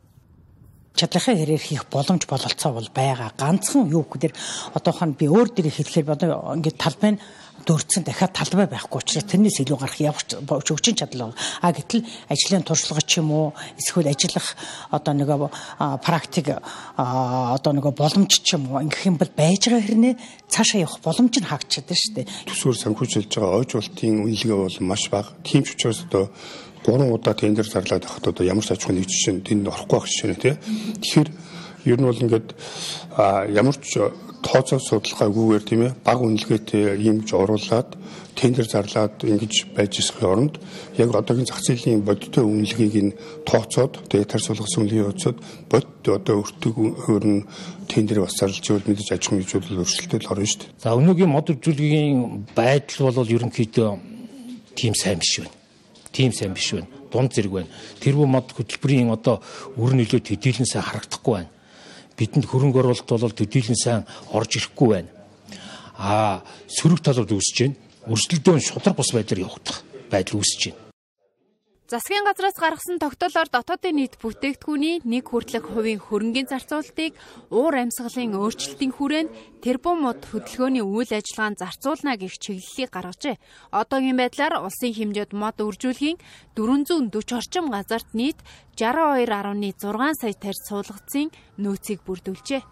чадлынхаа 0.97 1.35
хэрээр 1.37 1.61
хийх 1.61 1.85
боломж 1.93 2.25
бололцоо 2.25 2.73
бол 2.73 2.89
байгаа. 2.89 3.29
Ганцхан 3.37 3.85
юу 3.85 4.01
гэхээр 4.09 4.33
одоохон 4.73 5.13
би 5.13 5.29
өөр 5.29 5.53
дээрээ 5.53 5.77
хэлэхээр 5.77 6.09
одоо 6.09 6.57
ингээд 6.57 6.81
талбай 6.81 7.11
нь 7.13 7.21
дөрцөн 7.67 8.03
дахиад 8.07 8.31
талбай 8.31 8.67
байхгүй 8.71 9.03
учраас 9.03 9.27
тэрнээс 9.27 9.59
илүү 9.61 9.77
гарах 9.77 9.99
явж 9.99 10.39
хөгжин 10.47 10.95
чадал 10.95 11.29
байна. 11.29 11.37
А 11.61 11.75
гэтэл 11.75 12.07
ажлын 12.31 12.63
туршлагач 12.63 13.11
юм 13.19 13.31
уу 13.35 13.53
эсвэл 13.75 14.07
ажиллах 14.07 14.55
одоо 14.89 15.13
нэг 15.13 15.29
практик 16.01 16.63
одоо 16.95 17.71
нэг 17.75 17.85
боломж 17.91 18.31
ч 18.31 18.55
юм 18.55 18.71
уу 18.71 18.81
ингэх 18.87 19.11
юм 19.11 19.19
бол 19.19 19.31
байж 19.35 19.67
байгаа 19.67 19.83
хэрнээ 19.83 20.15
цаашаа 20.47 20.87
явах 20.87 21.03
боломж 21.03 21.35
нь 21.35 21.49
хаагдчихад 21.51 21.91
шүү 21.91 22.13
дээ. 22.15 22.25
Төсвөр 22.47 22.77
санхүүжилж 22.79 23.31
байгаа 23.35 23.59
ойжуултын 23.59 24.23
үнэлгээ 24.23 24.57
бол 24.57 24.77
маш 24.87 25.03
бага. 25.11 25.35
Тийм 25.43 25.67
ч 25.67 25.75
учраас 25.75 26.07
одоо 26.07 26.31
гурван 26.87 27.11
удаа 27.11 27.35
тендер 27.35 27.67
зарлаад 27.67 28.07
авахд 28.07 28.31
одоо 28.31 28.45
ямар 28.47 28.63
ч 28.63 28.71
аж 28.71 28.87
ахуйн 28.87 29.03
нэг 29.03 29.11
жишээ 29.11 29.43
тэнд 29.43 29.67
орохгүй 29.67 29.99
байх 29.99 30.07
жишээ 30.07 30.39
тий. 30.39 30.55
Тэгэхээр 31.03 31.29
ер 31.85 31.99
нь 31.99 32.07
бол 32.07 32.23
ингээд 32.23 32.47
ямар 33.53 33.77
ч 33.77 33.99
тооцоо 34.41 34.79
судалгаагүйгээр 34.79 35.63
тийм 35.65 35.81
ээ 35.85 35.93
баг 36.05 36.19
үнэлгээтэй 36.21 37.01
юм 37.03 37.21
гэж 37.21 37.29
оруулаад 37.33 37.89
тендер 38.37 38.69
зарлаад 38.69 39.17
ингэж 39.25 39.73
байж 39.75 39.97
ирсхийн 39.97 40.29
оронд 40.29 40.55
яг 40.97 41.09
одоогийн 41.11 41.49
зах 41.49 41.61
зээлийн 41.65 42.05
бодиттой 42.05 42.45
үнэлгээг 42.45 42.95
нь 43.01 43.17
тооцоод 43.49 44.07
тэгээд 44.07 44.29
тар 44.29 44.41
суулгасан 44.45 44.85
үнэлгээ 44.85 45.09
өцөд 45.09 45.37
бод 45.67 45.89
одоо 46.05 46.45
өртөг 46.45 46.75
өөр 47.09 47.25
нь 47.25 47.45
тендер 47.89 48.21
бас 48.21 48.37
зарлж 48.37 48.61
ивэл 48.61 48.87
мэдээж 48.87 49.09
аж 49.17 49.23
ахуйн 49.25 49.41
нэгжүүдэд 49.41 49.81
өршөлтөл 49.81 50.29
орно 50.31 50.45
шүү 50.45 50.61
дээ. 50.61 50.71
За 50.85 50.93
өнөөгийн 50.93 51.33
мод 51.33 51.49
үржүүлгийн 51.49 52.45
байдал 52.53 53.09
бол 53.09 53.35
ерөнхийдөө 53.35 53.89
тийм 54.77 54.93
сайн 54.93 55.17
биш 55.17 55.41
байна 55.41 55.57
тийм 56.17 56.33
сайн 56.33 56.53
биш 56.53 56.73
байна. 56.73 56.87
Дунд 57.11 57.33
зэрэг 57.33 57.51
байна. 57.51 57.69
Тэр 58.01 58.15
бүх 58.17 58.27
мод 58.27 58.49
хөтөлбөрийн 58.49 59.13
одоо 59.13 59.37
үр 59.77 59.93
нөлөө 59.93 60.21
төдийлөн 60.25 60.65
сайн 60.65 60.81
харагдахгүй 60.83 61.33
байна. 61.33 61.49
Бидэнд 62.17 62.49
хөрөнгө 62.49 62.81
оруулалт 62.81 63.09
бол 63.09 63.37
төдийлөн 63.37 63.77
сайн 63.77 64.03
орж 64.33 64.57
ирэхгүй 64.57 64.89
байна. 64.89 65.09
Аа 65.97 66.41
сөрөг 66.65 67.05
талууд 67.05 67.31
үүсэж 67.37 67.57
байна. 67.61 67.77
Өрсөлдөөн 68.09 68.63
шудраг 68.63 68.97
бус 68.97 69.13
байдлаар 69.13 69.45
явагдах 69.45 69.83
байдал 70.09 70.41
үүсэж 70.41 70.61
байна. 70.71 70.86
Засгийн 71.87 72.27
газраас 72.27 72.59
гаргасан 72.59 72.99
тогтоолоор 72.99 73.47
дотоодын 73.47 73.95
нийт 73.95 74.19
бүтээгдэхүүний 74.19 75.07
нэг 75.07 75.31
хүртэлх 75.31 75.71
хувийн 75.71 76.03
хөрөнгийн 76.03 76.51
зарцуулалтыг 76.51 77.15
уур 77.47 77.75
амьсгалын 77.79 78.35
өөрчлөлтийн 78.35 78.91
хүрээнд 78.91 79.31
тэрбум 79.63 80.03
мод 80.03 80.19
хөдөлгөөний 80.27 80.83
үйл 80.83 81.07
ажиллагаанд 81.15 81.63
зарцуулна 81.63 82.19
гэх 82.19 82.35
чиглэлийг 82.43 82.91
гаргажээ. 82.91 83.39
Одоогийн 83.71 84.19
байдлаар 84.19 84.67
улсын 84.67 84.91
хэмжээнд 84.99 85.31
мод 85.31 85.63
үржүүлэхийн 85.63 86.19
440 86.59 87.39
орчим 87.39 87.71
газарт 87.71 88.11
нийт 88.11 88.35
62.6 88.75 89.79
сая 90.19 90.35
тарь 90.35 90.59
суулгацын 90.67 91.31
нөөцийг 91.55 92.03
бүрдүүлжээ. 92.03 92.67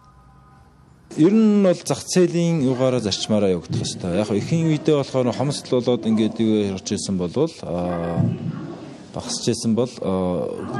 Ер 1.16 1.32
нь 1.32 1.64
бол 1.64 1.80
зах 1.88 2.04
зээлийн 2.04 2.68
югаараа 2.68 3.00
зарчмаараа 3.00 3.56
явагдах 3.56 3.80
хэвээр. 3.80 4.28
Яг 4.28 4.30
ихэнх 4.36 4.76
үедээ 4.76 4.96
болохоор 5.00 5.32
хомсдол 5.32 5.80
болоод 5.80 6.04
ингээд 6.04 6.36
юу 6.44 6.76
явж 6.76 6.88
ирсэн 6.92 7.16
болвол 7.16 7.56
аа 7.64 8.20
багасч 9.16 9.48
байсан 9.48 9.76
бол 9.80 9.94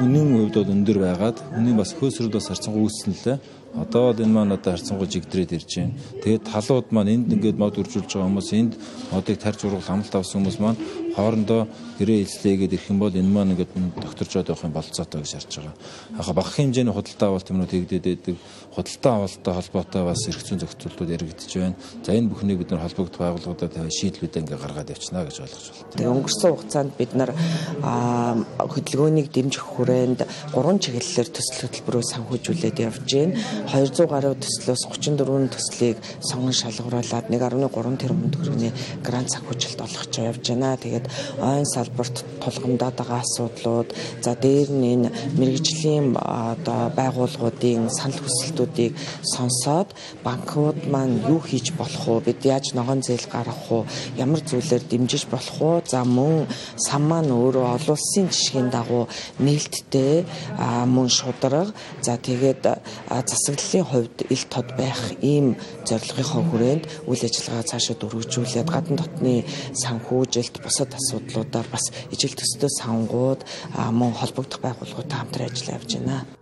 үнийн 0.04 0.28
хувьд 0.36 0.56
бол 0.60 0.74
өндөр 0.76 1.00
байгаад 1.00 1.38
үнийн 1.56 1.80
бас 1.80 1.96
хөөсрөл 1.96 2.36
бас 2.36 2.52
харцангуй 2.52 2.84
үүссэн 2.84 3.16
лээ. 3.16 3.38
Одоо 3.76 4.12
бол 4.12 4.24
энэ 4.24 4.36
маань 4.36 4.56
одоо 4.56 4.76
харцангуй 4.76 5.08
жигдрээд 5.08 5.56
ирж 5.56 5.72
байна. 5.80 5.96
Тэгээд 6.24 6.44
талууд 6.52 6.88
маань 6.92 7.14
энд 7.16 7.32
ингээд 7.32 7.56
мод 7.56 7.80
үржүүлж 7.80 8.12
байгаа 8.12 8.28
хүмүүс 8.28 8.50
энд 8.60 8.74
модыг 9.12 9.38
тарж 9.40 9.60
ургал 9.64 9.88
амлалт 9.88 10.16
авсан 10.16 10.44
хүмүүс 10.44 10.60
маань 10.60 10.80
хоорондоо 11.16 11.62
гэрээ 12.00 12.24
эзлээгээд 12.26 12.76
ирэх 12.76 12.90
юм 12.92 13.00
бол 13.00 13.14
энэ 13.14 13.32
маань 13.32 13.54
ингээд 13.56 13.72
докторжоод 14.04 14.50
явах 14.52 14.66
юм 14.68 14.76
болцоотой 14.76 15.22
гэж 15.24 15.32
харж 15.36 15.54
байгаа. 15.56 15.76
Яг 16.20 16.36
бага 16.36 16.52
хэмжээний 16.52 16.94
худалдаа 16.94 17.28
авалт 17.32 17.50
юмнууд 17.50 17.72
хийгдээд 17.72 18.06
байдаг. 18.06 18.36
Худалдаа 18.76 19.14
авалттай 19.16 19.54
холбоотой 19.56 20.04
бас 20.04 20.22
эрх 20.28 20.42
зүйн 20.44 20.60
зохицуултууд 20.60 21.14
яригдж 21.16 21.52
байна. 21.56 21.76
За 22.04 22.12
энэ 22.12 22.30
бүхнийг 22.30 22.60
бид 22.60 22.72
нар 22.72 22.84
холбогдох 22.84 23.22
байгууллагуудад 23.24 23.74
шийдлүүдээ 23.88 24.42
ингээд 24.44 24.64
гаргаад 24.64 24.92
явчихна 24.92 25.24
гэж 25.24 25.38
ойлгож 25.40 25.66
байна. 25.72 25.92
Тэгээ 25.96 26.14
өнгөрсөн 26.16 26.52
хугацаанд 26.52 26.92
бид 27.00 27.12
нар 27.16 27.32
хөдөлгөөнийг 28.60 29.28
дэмжих 29.32 29.64
хүрээнд 29.64 30.20
гурван 30.52 30.80
чиглэлээр 30.84 31.30
төсөл 31.32 31.62
хөтөлбөрөө 31.64 32.04
санхүүжүүлээд 32.12 32.78
явж 32.84 33.08
байна. 33.08 33.40
200 33.72 34.12
гаруй 34.12 34.36
төслөөс 34.44 34.82
34 34.92 35.56
төслийг 35.56 35.98
сонгон 36.20 36.52
шалгуулад 36.52 37.08
1.3 37.32 38.02
тэрбум 38.02 38.30
төгрөгийн 38.36 38.76
грант 39.04 39.32
санхүүжилт 39.32 39.80
олгож 39.80 40.14
явж 40.20 40.44
байна. 40.52 40.76
Тэгээд 40.76 41.06
ойн 41.40 41.66
салбарт 41.86 42.26
тулгамдаад 42.42 42.96
байгаа 42.98 43.22
асуудлууд 43.22 43.90
за 44.22 44.34
дээр 44.36 44.70
нь 44.74 44.86
энэ 44.94 45.10
мэрэгжлийн 45.38 46.18
одоо 46.18 46.90
байгууллагуудын 46.98 47.90
санал 47.90 48.22
хүсэлтүүдийг 48.26 48.94
сонсоод 49.34 49.94
банкуд 50.26 50.78
маань 50.90 51.22
юу 51.30 51.40
хийж 51.40 51.74
болох 51.78 52.06
вэ? 52.08 52.26
Бид 52.28 52.40
яаж 52.46 52.74
ногоон 52.74 53.02
зээл 53.06 53.30
гаргах 53.30 53.70
вэ? 53.70 53.86
Ямар 54.18 54.42
зүйлээр 54.42 54.84
дэмжиж 54.90 55.24
болох 55.30 55.58
вэ? 55.62 55.84
За 55.94 56.02
мөн 56.04 56.48
сан 56.78 57.04
маань 57.06 57.32
өөрөө 57.32 57.66
олон 57.78 57.96
улсын 57.98 58.28
жишгийн 58.34 58.70
дагуу 58.74 59.06
нээлттэй 59.40 60.26
мөн 60.90 61.10
шударга 61.10 61.74
за 62.02 62.18
тэгээд 62.18 62.64
засаглалын 63.30 63.86
хувьд 63.86 64.18
ил 64.34 64.44
тод 64.50 64.68
байх 64.78 65.02
ийм 65.22 65.56
зорилгынхоо 65.90 66.44
хүрээнд 66.50 66.84
үйл 67.10 67.24
ажиллагаа 67.28 67.70
цаашаа 67.70 67.96
дөрвижүүлээд 68.02 68.70
гадна 68.70 68.96
дотны 69.00 69.36
санхүүжилт 69.82 70.56
бусад 70.64 70.92
асуудлуудаар 71.00 71.68
бас 71.72 71.86
ижил 72.14 72.36
төстэй 72.36 72.72
сангууд 72.82 73.42
мөн 74.00 74.12
холбогдох 74.20 74.60
байгууллагуудтай 74.62 75.18
хамтран 75.20 75.50
ажиллаж 75.50 75.76
явж 75.78 75.92
байна. 75.98 76.35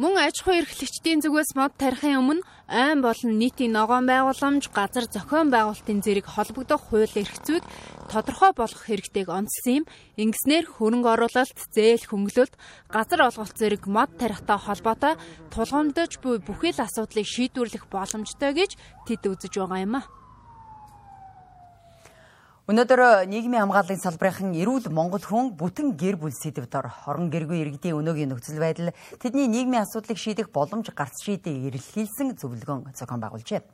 Мөн 0.00 0.16
аж 0.16 0.40
ахуй 0.40 0.64
эрхлэгчдийн 0.64 1.20
зүгээс 1.20 1.52
мод 1.60 1.76
тарихын 1.76 2.16
өмнө 2.24 2.46
айн 2.72 3.04
болон 3.04 3.36
нийтийн 3.36 3.76
ногоон 3.76 4.08
байгууламж, 4.08 4.72
газар 4.72 5.04
зохион 5.04 5.52
байгуулалтын 5.52 6.00
зэрэг 6.00 6.24
холбогдох 6.24 6.88
хууль 6.88 7.20
эрх 7.20 7.36
зүйг 7.44 7.60
тодорхой 8.08 8.56
болгох 8.56 8.88
хэрэгтэйг 8.88 9.28
онцлсан 9.28 9.84
юм. 9.84 9.90
Ингэснээр 10.16 10.64
хөрөнгө 10.72 11.10
оруулалт, 11.12 11.58
зээл 11.76 12.08
хөнгөлөлт, 12.08 12.54
газар 12.88 13.20
олголт 13.28 13.56
зэрэг 13.60 13.84
мод 13.92 14.16
тарихтай 14.16 14.56
холбоотой 14.56 15.14
тулгамдж 15.52 16.12
буй 16.24 16.40
бүхэл 16.48 16.80
асуудлыг 16.80 17.28
шийдвэрлэх 17.28 17.84
боломжтой 17.92 18.56
гэж 18.56 18.80
тэд 19.04 19.28
үзэж 19.28 19.52
байгаа 19.60 19.84
юм 19.84 20.00
а. 20.00 20.19
Өнөөдөр 22.70 23.26
нийгмийн 23.26 23.66
хамгааллын 23.66 23.98
салбарын 23.98 24.54
эрүүл 24.54 24.94
Монгол 24.94 25.18
хүн 25.18 25.58
бүтэн 25.58 25.98
гэр 25.98 26.14
бүл 26.22 26.30
сэдвээр 26.30 26.86
орон 27.02 27.26
гэргүй 27.26 27.66
иргэдийн 27.66 27.98
өнөөгийн 27.98 28.30
нөхцөл 28.30 28.62
байдал 28.62 28.94
тэдний 29.18 29.50
нийгмийн 29.50 29.82
асуудлыг 29.82 30.14
шийдэх 30.14 30.54
боломж 30.54 30.86
гарц 30.94 31.18
шийдээ 31.18 31.66
эрэлхийлсэн 31.66 32.38
зөвлөгөөн 32.38 32.94
зохион 32.94 33.18
байгуулжээ. 33.26 33.66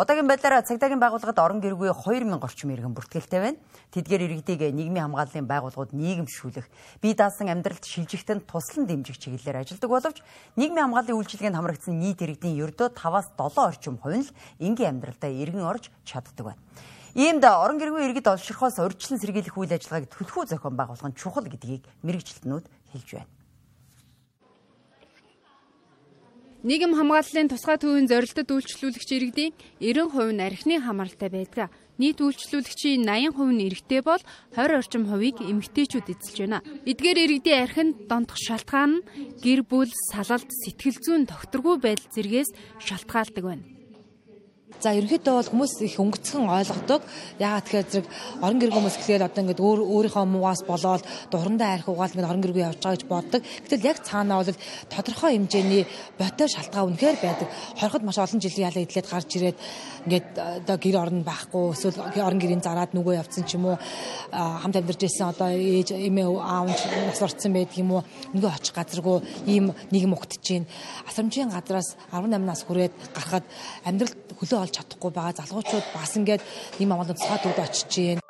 Одоогийн 0.00 0.24
байдлаар 0.32 0.64
цагдаагийн 0.64 0.96
байгууллагад 0.96 1.36
орон 1.44 1.60
гэргүй 1.60 1.92
2000 1.92 2.40
орчим 2.40 2.72
иргэн 2.72 2.96
бүртгэлтэй 2.96 3.40
байна. 3.52 3.60
Тэдгээр 3.92 4.24
иргэдийг 4.24 4.72
нийгмийн 4.72 5.12
хамгааллын 5.12 5.44
байгууллагууд 5.44 5.92
нийгэмшүүлэх, 5.92 6.72
бие 7.04 7.12
даасан 7.12 7.52
амьдралд 7.52 7.84
шилжихдээ 7.84 8.48
туслан 8.48 8.88
дэмжих 8.88 9.20
чиглэлээр 9.20 9.60
ажилладаг 9.60 9.92
боловч 9.92 10.18
нийгмийн 10.56 10.88
хамгааллын 10.88 11.20
үйлчилгээнд 11.20 11.58
хамрагдсан 11.60 12.00
нийт 12.00 12.24
иргэдийн 12.24 12.56
ердөө 12.64 12.96
5-аас 12.96 13.28
7 13.36 13.60
орчим 13.60 14.00
хувь 14.00 14.24
нь 14.24 14.32
энгийн 14.56 14.96
амьдралдаа 14.96 15.28
иргэн 15.28 15.68
орж 15.68 15.92
чаддаг 16.08 16.56
байна. 16.56 16.62
Иймд 17.18 17.42
орон 17.42 17.82
гэргүй 17.82 18.02
иргэд 18.06 18.30
олширхоос 18.30 18.78
урьдчилан 18.78 19.18
сэргийлэх 19.18 19.58
үйл 19.58 19.74
ажиллагааг 19.74 20.06
төлхөө 20.06 20.54
зохион 20.54 20.78
байгуулах 20.78 21.10
нь 21.10 21.18
чухал 21.18 21.50
гэдгийг 21.50 21.82
мэрэгчлэтнүүд 22.06 22.66
хэлж 22.94 23.08
байна. 23.10 23.34
Нийгэм 26.62 26.94
хамгааллын 26.94 27.50
тусгай 27.50 27.74
төвийн 27.82 28.06
зорилтод 28.06 28.54
үйлчлүүлэгч 28.54 29.10
иргэдийн 29.18 29.52
90% 29.82 30.30
нь 30.30 30.46
архины 30.46 30.78
хамааралтай 30.78 31.30
байдаг. 31.34 31.74
Нийт 31.98 32.22
үйлчлүүлэгчийн 32.22 33.02
80% 33.02 33.34
нь 33.50 33.66
эрэгтэй 33.66 34.02
бол 34.06 34.22
20 34.54 34.78
орчим 34.78 35.10
хувийг 35.10 35.42
эмэгтэйчүүд 35.42 36.06
эзэлж 36.14 36.38
байна. 36.38 36.62
Эдгээр 36.86 37.18
иргэдийн 37.18 37.62
архинд 37.66 37.94
донтох 38.06 38.38
шалтгаан 38.38 39.02
нь 39.02 39.06
гэр 39.42 39.66
бүл, 39.66 39.90
салалт, 40.14 40.46
сэтгэл 40.46 41.02
зүйн 41.02 41.26
тогтворгүй 41.26 41.82
байдал 41.82 42.10
зэргээс 42.14 42.50
шалтгаалдаг 42.78 43.42
байна. 43.42 43.77
За 44.68 44.92
ерөнхийдөө 44.94 45.34
бол 45.34 45.48
хүмүүс 45.48 45.72
их 45.88 45.96
өнгөцгөн 45.98 46.44
ойлгодог. 46.54 47.02
Яагаад 47.40 47.64
тэгэхээр 47.66 47.88
зэрэг 47.88 48.06
орон 48.44 48.58
гэр 48.62 48.72
хүмүүс 48.76 48.96
гэхлээр 49.00 49.26
одоо 49.26 49.42
ингээд 49.42 49.64
өөр 49.64 49.80
өөрийнхөө 49.80 50.26
муугаас 50.28 50.62
болоод 50.68 51.02
дурандаа 51.32 51.74
арх 51.74 51.88
угаал 51.88 52.12
ингээд 52.14 52.30
орон 52.30 52.44
гэргүй 52.44 52.62
явж 52.62 52.78
байгаа 52.78 52.94
гэж 52.94 53.04
боддог. 53.10 53.42
Гэтэл 53.42 53.88
яг 53.90 53.98
цаанаа 54.06 54.38
бол 54.38 54.62
тодорхой 54.92 55.34
хэмжээний 55.34 55.82
ботой 56.14 56.46
шалтгаан 56.46 56.94
үнэхээр 56.94 57.16
байдаг. 57.18 57.48
Хорход 57.80 58.02
маш 58.06 58.18
олон 58.22 58.38
жилийн 58.38 58.68
ялаа 58.70 58.84
идлээд 58.86 59.08
гарч 59.10 59.30
ирээд 59.34 59.58
ингээд 60.06 60.28
одоо 60.62 60.76
гэр 60.78 60.96
орон 61.02 61.20
байхгүй 61.26 61.64
эсвэл 61.74 61.98
орон 62.22 62.38
гэрийн 62.38 62.62
зараад 62.62 62.94
нүгөө 62.94 63.18
явцсан 63.18 63.50
ч 63.50 63.58
юм 63.58 63.74
уу 63.74 63.76
хамт 64.30 64.78
амьдарч 64.78 65.02
ирсэн 65.10 65.34
одоо 65.34 65.50
ээж 65.58 65.90
эмээ 65.90 66.28
аав 66.38 66.70
нас 66.70 67.18
орцсон 67.18 67.50
байдаг 67.50 67.82
юм 67.82 67.98
уу 67.98 68.02
нүгөө 68.30 68.54
очих 68.54 68.78
газаргүй 68.78 69.26
ийм 69.50 69.74
нийгэм 69.90 70.14
угтж 70.14 70.38
байна. 70.38 70.70
Асрамжийн 71.08 71.50
газраас 71.50 71.98
18 72.14 72.46
нас 72.46 72.62
хүрээд 72.62 72.94
гарахад 73.10 73.44
амьдрал 73.82 74.14
хөлөө 74.38 74.57
олж 74.62 74.74
чадахгүй 74.76 75.10
байгаа 75.14 75.34
залгуучууд 75.38 75.86
бас 75.94 76.12
ингээд 76.18 76.42
ийм 76.80 76.92
амгалан 76.92 77.16
тусгай 77.16 77.40
төвд 77.42 77.60
очиж 77.64 77.92
байна. 77.96 78.22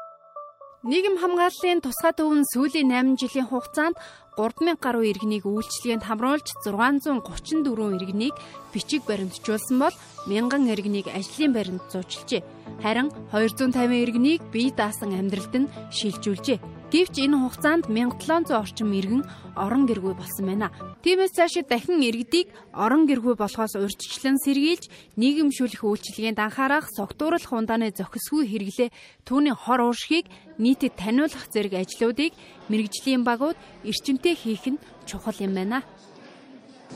Нийгэм 0.86 1.18
хамгааллын 1.18 1.82
тусгай 1.82 2.12
төв 2.14 2.30
нь 2.38 2.48
сүүлийн 2.54 2.88
8 2.94 3.18
жилийн 3.18 3.50
хугацаанд 3.50 3.98
3000 4.38 4.78
гаруй 4.78 5.10
иргэнийг 5.10 5.42
үйлчлэгэнд 5.42 6.06
хамруулж 6.06 6.46
634 6.62 7.98
иргэнийг 7.98 8.34
бичиг 8.70 9.02
баримтжуулсан 9.10 9.76
бол 9.82 9.94
1000 10.30 10.70
иргэнийг 10.70 11.10
ажлын 11.10 11.52
баримт 11.52 11.82
зуучлжээ. 11.90 12.46
Харин 12.78 13.10
250 13.34 13.74
иргэнийг 14.06 14.40
бие 14.54 14.70
даасан 14.70 15.10
амьдралд 15.18 15.54
нь 15.58 15.70
шилжүүлжээ. 15.90 16.77
Гэвч 16.88 17.20
энэ 17.20 17.36
хугацаанд 17.36 17.84
1700 17.92 18.48
орчим 18.56 18.96
иргэн 18.96 19.20
орон 19.60 19.84
гэргүй 19.84 20.16
болсон 20.16 20.48
байна. 20.48 20.72
Тиймээс 21.04 21.36
цаашид 21.36 21.68
дахин 21.68 22.00
иргэдийг 22.00 22.48
орон 22.72 23.04
гэргүй 23.04 23.36
болохоос 23.36 23.76
урьдчилан 23.76 24.40
сэргийлж 24.40 24.88
нийгэмшүүлэх 25.20 25.84
үйлчилгээнд 25.84 26.40
анхаарах, 26.40 26.88
согтууруулах 26.88 27.52
ундааны 27.52 27.92
зохисгүй 27.92 28.48
хэрэглээ 28.48 28.88
түүний 29.28 29.52
хор 29.52 29.84
ууршихыг 29.84 30.32
нийтэд 30.56 30.96
таниулах 30.96 31.44
зэрэг 31.52 31.76
ажлуудыг 31.76 32.32
мэрэгжлийн 32.72 33.20
багууд 33.20 33.60
эрчимтэй 33.84 34.32
хийх 34.32 34.64
нь 34.72 34.80
чухал 35.04 35.36
юм 35.44 35.60
байна. 35.60 35.84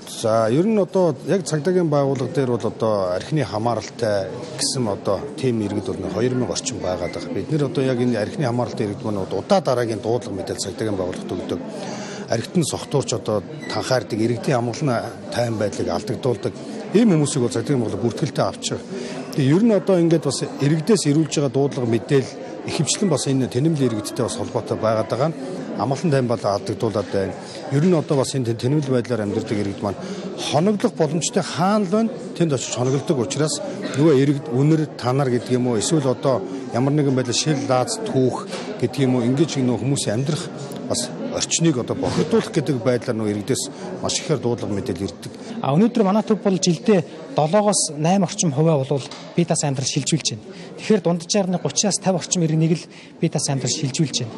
За 0.09 0.48
ер 0.50 0.66
нь 0.66 0.78
одоо 0.78 1.14
яг 1.28 1.44
цагдаагийн 1.44 1.90
байгууллага 1.90 2.33
дээр 2.33 2.50
бол 2.57 2.66
одоо 2.66 3.12
архины 3.12 3.44
хамааралтай 3.44 4.28
гэсэн 4.59 4.88
одоо 4.88 5.20
тим 5.37 5.61
иргэд 5.61 5.87
бол 5.87 6.00
2000 6.16 6.48
орчим 6.48 6.78
байгаад 6.81 7.12
байгаа. 7.12 7.35
Бид 7.35 7.50
нэр 7.52 7.64
одоо 7.68 7.85
яг 7.85 8.00
энэ 8.00 8.16
архины 8.16 8.46
хамааралтай 8.46 8.87
иргэд 8.87 9.05
маань 9.05 9.20
удаа 9.20 9.61
дараагийн 9.61 10.00
дуудлага 10.00 10.37
мэдээлэл 10.37 10.64
цагдаагийн 10.64 10.96
байгууллагад 10.96 11.33
өгдөг. 11.37 11.61
Архит 12.28 12.57
нь 12.57 12.64
сохтуурч 12.64 13.11
одоо 13.12 13.42
танхаардаг 13.68 14.18
иргэдийн 14.20 14.57
амгалан 14.57 15.12
тайван 15.28 15.59
байдлыг 15.61 15.88
алдагдуулдаг. 15.88 16.52
Ийм 16.94 17.12
хүмүүсийг 17.12 17.42
бол 17.44 17.57
цагдаагийн 17.57 17.83
байгууллага 17.85 18.05
бүртгэлтэй 18.05 18.44
авчих. 18.48 18.81
Тэгээ 19.37 19.55
ер 19.57 19.62
нь 19.64 19.76
одоо 19.76 19.96
ингээд 20.00 20.24
бас 20.24 20.40
иргэдээс 20.40 21.05
ирүүлж 21.12 21.35
байгаа 21.37 21.52
дуудлага 21.52 21.92
мэдээлэл 21.92 22.33
ихэвчлэн 22.68 23.11
бас 23.11 23.26
энэ 23.26 23.52
тэнэмэл 23.52 23.87
иргэдтэй 23.92 24.24
бас 24.24 24.37
холбоотой 24.40 24.76
байгаад 24.78 25.09
байгаа 25.11 25.28
нь 25.28 25.37
амгалан 25.79 26.11
тайван 26.11 26.29
бол 26.29 26.45
алдагдуулаад 26.45 27.09
байна. 27.13 27.33
Ер 27.73 27.85
нь 27.85 27.95
одоо 27.95 28.17
бас 28.17 28.35
энэ 28.35 28.55
тэнэмэл 28.55 28.91
байдлаар 28.93 29.25
амьдардаг 29.25 29.59
иргэд 29.59 29.83
маань 29.83 30.01
хоноглох 30.51 30.93
боломжтой 30.93 31.43
хаан 31.43 31.85
л 31.85 31.93
байна. 31.93 32.11
Тэнд 32.37 32.53
очиж 32.53 32.75
хоноглодог 32.75 33.19
учраас 33.19 33.55
нөгөө 33.97 34.15
иргэд 34.23 34.47
үнэр 34.53 34.83
танар 35.01 35.31
гэдэг 35.31 35.53
юм 35.53 35.69
уу 35.69 35.81
эсвэл 35.81 36.09
одоо 36.13 36.43
ямар 36.75 36.93
нэгэн 36.93 37.15
байдлаар 37.17 37.37
шил 37.37 37.59
лааз 37.69 38.01
түүх 38.05 38.49
гэдэг 38.81 39.01
юм 39.07 39.17
уу 39.17 39.27
ингэж 39.29 39.61
нөгөө 39.61 39.81
хүмүүсийн 39.81 40.15
амьдрах 40.17 40.43
бас 40.89 41.09
орчныг 41.33 41.79
одоо 41.79 41.97
бохирдуулах 41.97 42.53
гэдэг 42.53 42.77
байдлаар 42.85 43.17
нөгөө 43.17 43.33
иргэдээс 43.33 43.63
маш 44.03 44.21
ихээр 44.21 44.41
дуудлага 44.41 44.77
мэдээлэл 44.77 45.09
ирдэг. 45.09 45.33
А 45.65 45.73
өнөөдөр 45.73 46.05
манай 46.05 46.23
төв 46.23 46.41
бол 46.45 46.59
жилдээ 46.59 47.01
7-оос 47.37 47.97
8 47.97 48.27
орчим 48.29 48.53
хувиа 48.53 48.77
бол 48.85 49.01
бие 49.37 49.47
даас 49.49 49.65
амьдрал 49.65 49.89
шилжүүлж 49.89 50.29
байна. 50.37 50.45
Тэгэхээр 50.77 51.01
дунджаар 51.01 51.49
нь 51.49 51.57
30-аас 51.57 51.99
50 52.05 52.21
орчим 52.21 52.45
иргэнийг 52.45 52.73
л 52.77 52.85
бие 53.21 53.31
даас 53.33 53.49
амьдрал 53.49 53.73
шилжүүлж 53.73 54.17
байна. 54.21 54.35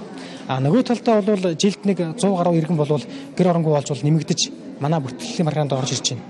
А 0.48 0.61
нөгөө 0.61 0.83
талдаа 0.85 1.22
бол 1.24 1.54
жилд 1.57 1.83
нэг 1.88 1.98
100 2.20 2.37
гаруй 2.37 2.61
иргэн 2.61 2.76
болвол 2.76 3.04
гэр 3.37 3.48
оронгүй 3.48 3.72
болж 3.72 3.88
бол 3.88 4.04
нэмэгдэж 4.04 4.40
манай 4.80 5.00
бүртгэлийн 5.00 5.46
маргаанд 5.48 5.72
орж 5.72 5.96
ирж 5.96 6.12
байна. 6.12 6.24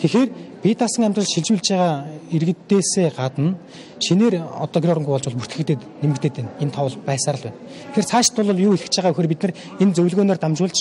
Тэгэхээр 0.00 0.30
бие 0.62 0.74
даасан 0.74 1.04
амьдрал 1.04 1.28
шилжүүлж 1.28 1.68
байгаа 1.68 2.06
иргэдээсээ 2.32 3.12
гадна 3.12 3.58
шинээр 4.00 4.40
одоо 4.40 4.80
гэр 4.80 4.92
оронгүй 4.96 5.12
болж 5.12 5.26
бол 5.28 5.40
бүртгэгдээд 5.44 5.82
нэмэгдээд 6.00 6.34
байна. 6.38 6.50
Энэ 6.64 6.72
товл 6.72 6.96
байсаар 7.04 7.36
л 7.36 7.44
байна. 7.44 7.60
Тэгэхээр 7.92 8.08
цаашд 8.08 8.34
бол 8.40 8.56
юу 8.56 8.72
хэлэх 8.72 8.88
гэж 8.88 8.96
байгаа 8.96 9.12
вөхөр 9.12 9.28
бид 9.28 9.42
нар 9.42 9.54
энэ 9.84 9.94
зөвлөгөөнөөр 10.00 10.40
дамжуулж 10.40 10.78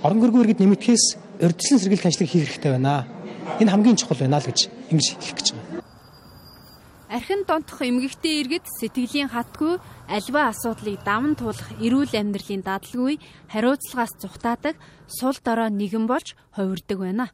орон 0.00 0.20
гэргүй 0.24 0.40
иргэд 0.40 0.62
нэмэгдэхээс 0.64 1.04
урьдчилан 1.44 1.80
сэргийлэх 1.84 2.08
ажлыг 2.08 2.30
хийх 2.30 2.48
хэрэгтэй 2.48 2.72
байна. 2.72 3.04
Энэ 3.60 3.72
хамгийн 3.76 3.98
чухал 4.00 4.22
байна 4.22 4.40
л 4.40 4.48
гэж 4.48 4.70
ингэж 4.88 5.06
хэлэх 5.20 5.36
гэж 5.36 5.48
байна. 5.52 5.73
Архин 7.14 7.46
донтох 7.46 7.78
эмгэгтэй 7.78 8.42
иргэд 8.42 8.66
сэтгэлийн 8.66 9.30
хатгүй 9.30 9.78
альва 10.10 10.50
асуудлыг 10.50 10.98
даван 11.06 11.38
туулах 11.38 11.70
эрүүл 11.78 12.10
амьдралын 12.10 12.66
дадлгүй 12.66 13.22
хариуцлагаас 13.54 14.18
зүхтаадаг 14.18 14.74
сул 15.06 15.38
дорой 15.46 15.70
нэгэн 15.70 16.10
болж 16.10 16.34
хувирдаг 16.58 16.98
байна. 16.98 17.30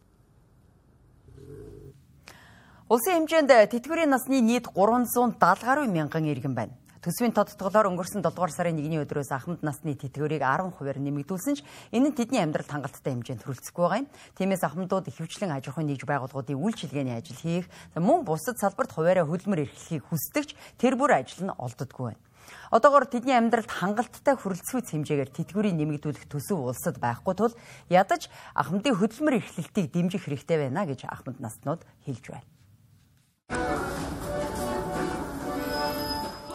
Улсын 2.93 3.25
хэмжээнд 3.25 3.73
тэтгэврийн 3.73 4.13
насны 4.13 4.45
нийт 4.45 4.69
370 4.69 5.41
гаруй 5.65 5.89
мянган 5.89 6.29
иргэн 6.29 6.53
байна. 6.53 6.77
Төсвийн 7.01 7.33
тодтголоор 7.33 7.89
өнгөрсөн 7.97 8.21
7 8.21 8.29
дугаар 8.29 8.53
сарын 8.53 8.77
1-ний 8.77 9.01
өдрөөс 9.01 9.33
ахмад 9.33 9.65
насны 9.65 9.97
тэтгэврийг 9.97 10.45
10%-аар 10.45 11.01
нэмэгдүүлсэн 11.01 11.57
ч 11.57 11.65
энэ 11.97 12.13
нь 12.13 12.17
тэдний 12.17 12.45
амьдралд 12.45 12.69
хангалттай 12.69 13.17
хэмжээнд 13.17 13.41
хүрэлцэхгүй 13.41 13.81
байгаа 13.81 14.01
юм. 14.05 14.09
Тиймээс 14.37 14.61
ахмадууд 14.69 15.09
ихэвчлэн 15.09 15.49
аж 15.49 15.73
ахуйн 15.73 15.89
нэгж 15.89 16.05
байгууллагуудын 16.05 16.61
үйлчилгээний 16.61 17.17
ажил 17.17 17.41
хийх, 17.41 17.73
мөн 17.97 18.29
бусад 18.29 18.61
салбарт 18.61 18.93
хуваараа 18.93 19.25
хөдөлмөр 19.25 19.65
эрхлэхийг 19.65 20.05
хүсдэгч 20.13 20.53
тэр 20.77 21.01
бүр 21.01 21.25
ажил 21.25 21.49
нь 21.49 21.57
олддоггүй 21.57 22.05
байна. 22.13 22.21
Одоогоор 22.69 23.09
тэдний 23.09 23.33
амьдралд 23.33 23.73
хангалттай 23.73 24.37
хүрэлцүүц 24.37 24.93
хэмжээгээр 24.93 25.33
тэтгэврийг 25.33 25.81
нэмэгдүүлэх 25.81 26.29
төсөв 26.29 26.69
улсад 26.69 27.01
байхгүй 27.01 27.33
тул 27.33 27.57
ядаж 27.89 28.29
ахмадын 28.53 29.01
хөдөлмөр 29.01 29.41
эрхлэлтийг 29.41 29.89
дэмжих 29.89 30.29
хэрэгтэй 30.29 30.69
байна 30.69 30.85
гэж 30.85 31.09
ахмад 31.09 31.41
наснууд 31.41 31.81
хэлж 32.05 32.25
байна. 32.29 32.60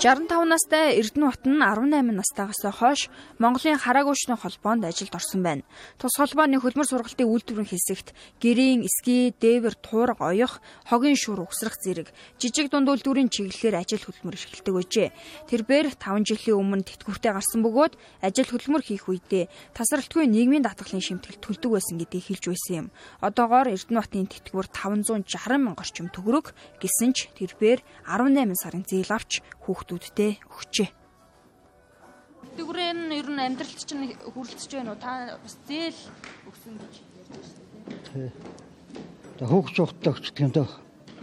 65 0.05 0.45
настай 0.45 1.01
Эрдэнэбат 1.01 1.49
нь 1.49 1.57
18 1.65 2.13
настайгаас 2.13 2.61
хойш 2.77 3.09
Монголын 3.41 3.81
хараагүйчний 3.81 4.37
холбоонд 4.37 4.85
ажилд 4.85 5.17
орсон 5.17 5.41
байна. 5.41 5.65
Тус 5.97 6.13
холбооны 6.21 6.61
хөлмөр 6.61 6.85
сургалтын 6.85 7.25
үйлдвэрийн 7.25 7.65
хэсэгт 7.65 8.13
гэрийн, 8.37 8.85
эски, 8.85 9.33
дээвэр, 9.33 9.73
туурга, 9.81 10.29
оёх, 10.29 10.61
хогийн 10.85 11.17
шүр 11.17 11.41
угсрах 11.41 11.81
зэрэг 11.81 12.13
жижиг 12.37 12.69
дунд 12.69 12.85
үйлдвэрийн 12.85 13.33
чиглэлээр 13.33 13.81
ажил 13.81 14.05
хөдөлмөр 14.05 14.37
эрхэлдэг 14.37 14.73
байжээ. 14.77 15.09
Тэрбээр 15.49 15.97
5 15.97 16.21
жилийн 16.21 16.61
өмнө 16.61 16.85
тэтгүүртэй 16.85 17.33
гарсан 17.33 17.65
бөгөөд 17.65 17.97
ажил 18.21 18.45
хөдөлмөр 18.53 18.85
хийх 18.85 19.09
үедээ 19.09 19.49
тасралтгүй 19.73 20.29
нийгмийн 20.29 20.61
даатгалын 20.61 21.01
шимтгэл 21.01 21.41
төлдөг 21.41 21.81
байсан 21.81 21.97
гэдгийг 21.97 22.29
хэлж 22.29 22.45
байсан 22.53 22.73
юм. 22.77 22.87
Одоогоор 23.25 23.73
Эрдэнэбатын 23.73 24.29
тэтгүүр 24.29 24.69
560 24.69 25.25
мянга 25.57 25.81
орчим 25.81 26.13
төгрөг 26.13 26.53
гэсэн 26.77 27.09
ч 27.17 27.33
тэрбээр 27.33 27.81
18 28.05 28.53
сарын 28.53 28.85
зээл 28.85 29.09
авч 29.09 29.41
хүүхдүүд 29.65 29.94
хүүхдүүдтэй 29.95 30.31
өгчээ. 30.43 30.89
Тэгврэн 32.59 33.11
ер 33.15 33.27
нь 33.31 33.39
амьдралт 33.39 33.79
чинь 33.79 34.11
хүрэлцэж 34.11 34.71
байна 34.75 34.91
уу? 34.91 34.99
Та 34.99 35.39
бас 35.39 35.55
зээл 35.67 35.99
өгсөн 36.51 36.75
гэж 36.75 36.93
ярьж 36.99 37.31
байна 37.31 38.03
тийм. 38.11 38.31
За 39.39 39.45
хөөгч 39.47 39.75
ухтаа 39.79 40.11
өчтг 40.15 40.39
юм 40.43 40.51
даа. 40.51 40.67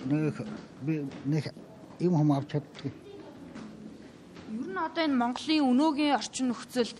Нэг 0.08 0.40
би 0.80 1.04
нэг 1.28 1.52
юм 2.00 2.16
хам 2.16 2.32
авч 2.32 2.56
чаддаг. 2.56 2.92
Ер 4.52 4.68
нь 4.72 4.76
одоо 4.76 5.04
энэ 5.04 5.20
Монголын 5.20 5.68
өнөөгийн 5.68 6.16
орчин 6.16 6.48
нөхцөлд 6.48 6.96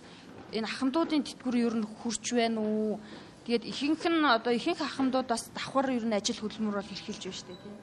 энэ 0.53 0.69
ахмадуудын 0.69 1.25
тэтгэвэр 1.25 1.57
ер 1.57 1.75
нь 1.81 1.85
хүрч 1.85 2.37
байна 2.37 2.61
уу? 2.61 3.01
Тэгээд 3.45 3.65
ихэнх 3.69 4.05
нь 4.09 4.25
одоо 4.25 4.53
ихэнх 4.53 4.81
ахмадууд 4.81 5.25
бас 5.29 5.49
давхар 5.53 5.89
ер 5.89 6.05
нь 6.05 6.13
ажил 6.13 6.41
хөдөлмөр 6.41 6.81
бол 6.81 6.93
эрхэлж 6.93 7.21
байна 7.21 7.37
шүү 7.37 7.49
дээ 7.49 7.82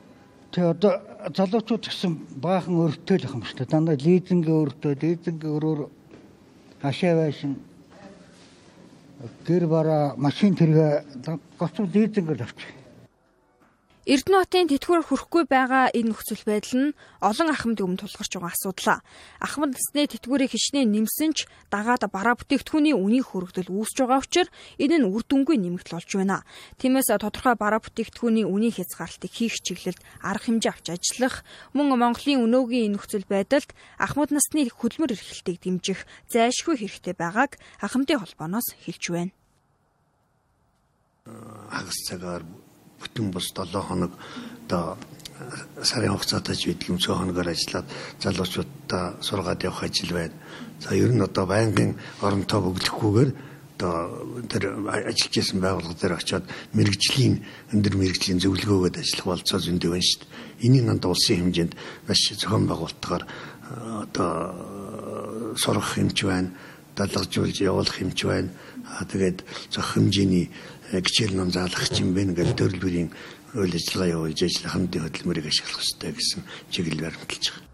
тийм. 0.53 0.75
Тэг 0.75 0.79
одоо 0.81 0.93
залуучууд 1.37 1.85
гэсэн 1.87 2.13
баахан 2.43 2.75
өртөөл 2.85 3.27
юм 3.31 3.43
шүү 3.47 3.59
дээ. 3.59 3.71
Дандаа 3.71 3.97
лизинг 3.97 4.47
өртөө, 4.49 4.93
лизинг 5.03 5.43
өрөөр 5.45 5.89
хашаа 6.83 7.15
байшин 7.17 7.57
гэр 9.47 9.67
бараа 9.67 10.15
машин 10.17 10.57
тэргээ 10.57 11.05
гоцоо 11.59 11.87
лизингээр 11.87 12.43
авчих. 12.43 12.80
Эрдэнэтийн 14.11 14.67
тэтгэвэр 14.67 15.07
хүрэхгүй 15.07 15.47
байгаа 15.47 15.95
энэ 15.95 16.11
нөхцөл 16.11 16.43
байдал 16.43 16.91
нь 16.91 16.95
олон 17.23 17.49
ахмад 17.55 17.79
өмнө 17.79 18.03
тулгарч 18.03 18.33
байгаа 18.35 18.51
асуудал. 18.51 19.07
Ахмад 19.39 19.71
насны 19.79 20.11
тэтгэврийг 20.11 20.51
хичнээн 20.51 20.91
нэмсэн 20.91 21.31
ч 21.31 21.47
дагаад 21.71 22.11
бараа 22.11 22.35
бүтээгдэхүүний 22.35 22.91
үнийн 22.91 23.23
хөрөгдөл 23.23 23.71
үүсэж 23.71 24.03
байгаа 24.03 24.19
учраас 24.19 24.51
энэ 24.83 24.99
нь 24.99 25.07
үр 25.07 25.23
дүнгүй 25.23 25.63
нэмэгдэл 25.63 25.95
болж 25.95 26.11
байна. 26.11 26.43
Тиймээс 26.83 27.15
тодорхой 27.23 27.55
бараа 27.55 27.79
бүтээгдэхүүний 27.87 28.51
үнийн 28.51 28.75
хязгаарлалтыг 28.75 29.31
хийх 29.31 29.63
чиглэлд 29.63 30.03
арга 30.27 30.43
хэмжээ 30.43 30.73
авч 30.75 30.87
ажиллах, 30.91 31.47
мөн 31.71 31.95
Монголын 31.95 32.43
өнөөгийн 32.51 32.91
энэ 32.91 32.95
нөхцөл 32.99 33.31
байдалд 33.31 33.71
ахмад 33.95 34.35
насны 34.35 34.67
хөдөлмөр 34.75 35.15
эрхлэлтийг 35.15 35.63
дэмжих 35.63 36.03
зайлшгүй 36.35 36.83
хэрэгтэй 36.83 37.15
байгааг 37.15 37.63
ахмадын 37.79 38.27
холбооноос 38.27 38.75
хэлж 38.75 39.05
байна. 39.15 39.31
Хагас 41.71 41.99
цагаар 42.11 42.43
бүтэн 43.01 43.31
бус 43.31 43.51
7 43.53 43.81
хоног 43.81 44.13
одоо 44.69 44.97
сарын 45.83 46.13
хугацаатай 46.15 46.57
ч 46.57 46.69
мэдлэмцөө 46.69 47.15
хоногоор 47.17 47.49
ажиллаад 47.49 47.87
залуучуудаа 48.21 49.05
сургаад 49.25 49.65
явах 49.65 49.85
ажил 49.85 50.13
байна. 50.13 50.37
За 50.81 50.95
ер 50.95 51.13
нь 51.13 51.25
одоо 51.25 51.47
байнгын 51.47 51.97
оронтой 52.21 52.61
бөглөхгүйгээр 52.61 53.31
одоо 53.81 54.45
тэр 54.53 54.77
ажиллаж 54.85 55.35
исэн 55.41 55.61
байгууллага 55.65 55.97
дээр 55.97 56.21
очиод 56.21 56.45
мэрэгжлийн 56.77 57.41
өндөр 57.73 57.95
мэрэгжлийн 57.97 58.41
зөвлөгөөгөд 58.45 59.01
ажиллах 59.01 59.27
болцоо 59.33 59.59
зөндөө 59.65 59.91
байна 59.97 60.05
шүү 60.05 60.21
дээ. 60.21 60.69
Энийг 60.69 60.85
нанд 60.85 61.05
улсын 61.09 61.41
хэмжээнд 61.41 61.73
маш 62.05 62.21
зохион 62.37 62.69
байгуулалтаар 62.69 63.23
одоо 64.05 64.33
сурах 65.57 65.97
хэмж 65.97 66.19
байна, 66.29 66.53
далгажуулж 66.97 67.57
явуулах 67.65 67.97
хэмж 67.97 68.19
байна. 68.29 68.53
Тэгээд 69.11 69.39
зөх 69.71 69.87
хэмжээний 69.95 70.51
гिचэл 70.93 71.35
ном 71.39 71.51
заалах 71.55 71.87
юм 71.95 72.15
бэ 72.15 72.31
ингээд 72.31 72.59
төрөл 72.59 72.83
бүрийн 72.83 73.09
үйл 73.55 73.75
ажиллагаа 73.75 74.15
явуулж 74.15 74.41
ажил 74.43 74.67
хамтын 74.71 75.03
хөдөлмөрийг 75.07 75.47
ашиглах 75.51 75.83
хэрэгтэй 75.83 76.13
гэсэн 76.15 76.41
чиглэл 76.71 77.05
баримталж 77.07 77.45
байгаа. 77.51 77.70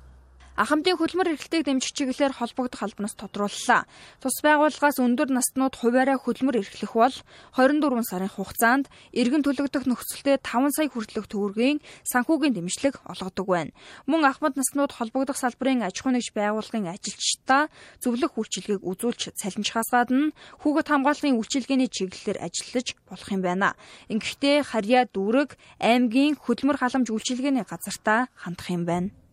Ахмадын 0.56 0.96
хөдөлмөр 0.96 1.36
эрхлэлтийг 1.36 1.68
дэмжих 1.68 1.92
чиглэлээр 1.92 2.32
холбогдох 2.32 2.80
албанаас 2.80 3.12
тодрууллаа. 3.12 3.84
Тус 4.24 4.40
байгууллагаас 4.40 4.96
өндөр 5.04 5.28
наснууд 5.28 5.76
хуваараа 5.76 6.16
хөдөлмөр 6.16 6.64
эрхлэх 6.64 6.96
бол 6.96 7.12
24 7.60 8.00
сарын 8.08 8.32
хугацаанд 8.32 8.88
иргэн 9.12 9.44
төлөгдөх 9.44 9.84
нөхцөлтэй 9.84 10.40
5 10.40 10.72
сая 10.72 10.88
хүртэлх 10.88 11.28
төгрөгийн 11.28 11.84
санхүүгийн 12.08 12.56
дэмжлэг 12.56 13.04
олгодог 13.04 13.46
байна. 13.52 13.76
Мөн 14.08 14.24
ахмад 14.24 14.56
наснууд 14.56 14.96
холбогдох 14.96 15.36
салбарын 15.36 15.84
аж 15.84 16.00
ахуй 16.00 16.16
нэгж 16.16 16.32
байгууллагын 16.32 16.88
ажилчдаа 16.88 17.68
зөвлөх 18.00 18.40
үйлчилгээг 18.40 18.80
үзүүлж 18.80 19.36
салинжхаас 19.36 19.92
гадна 19.92 20.32
хүүхэд 20.64 20.88
хамгааллын 20.88 21.36
үйлчилгээний 21.36 21.92
чиглэлээр 21.92 22.40
ажиллаж 22.40 22.96
болох 23.04 23.28
юм 23.28 23.44
байна. 23.44 23.76
Ингэхдээ 24.08 24.64
харьяа 24.72 25.04
дүүрэг 25.04 25.60
аймгийн 25.84 26.40
хөдөлмөр 26.40 26.80
халамж 26.80 27.12
үйлчилгээний 27.12 27.68
газартаа 27.68 28.32
хандах 28.32 28.72
юм 28.72 28.88
байна. 28.88 29.25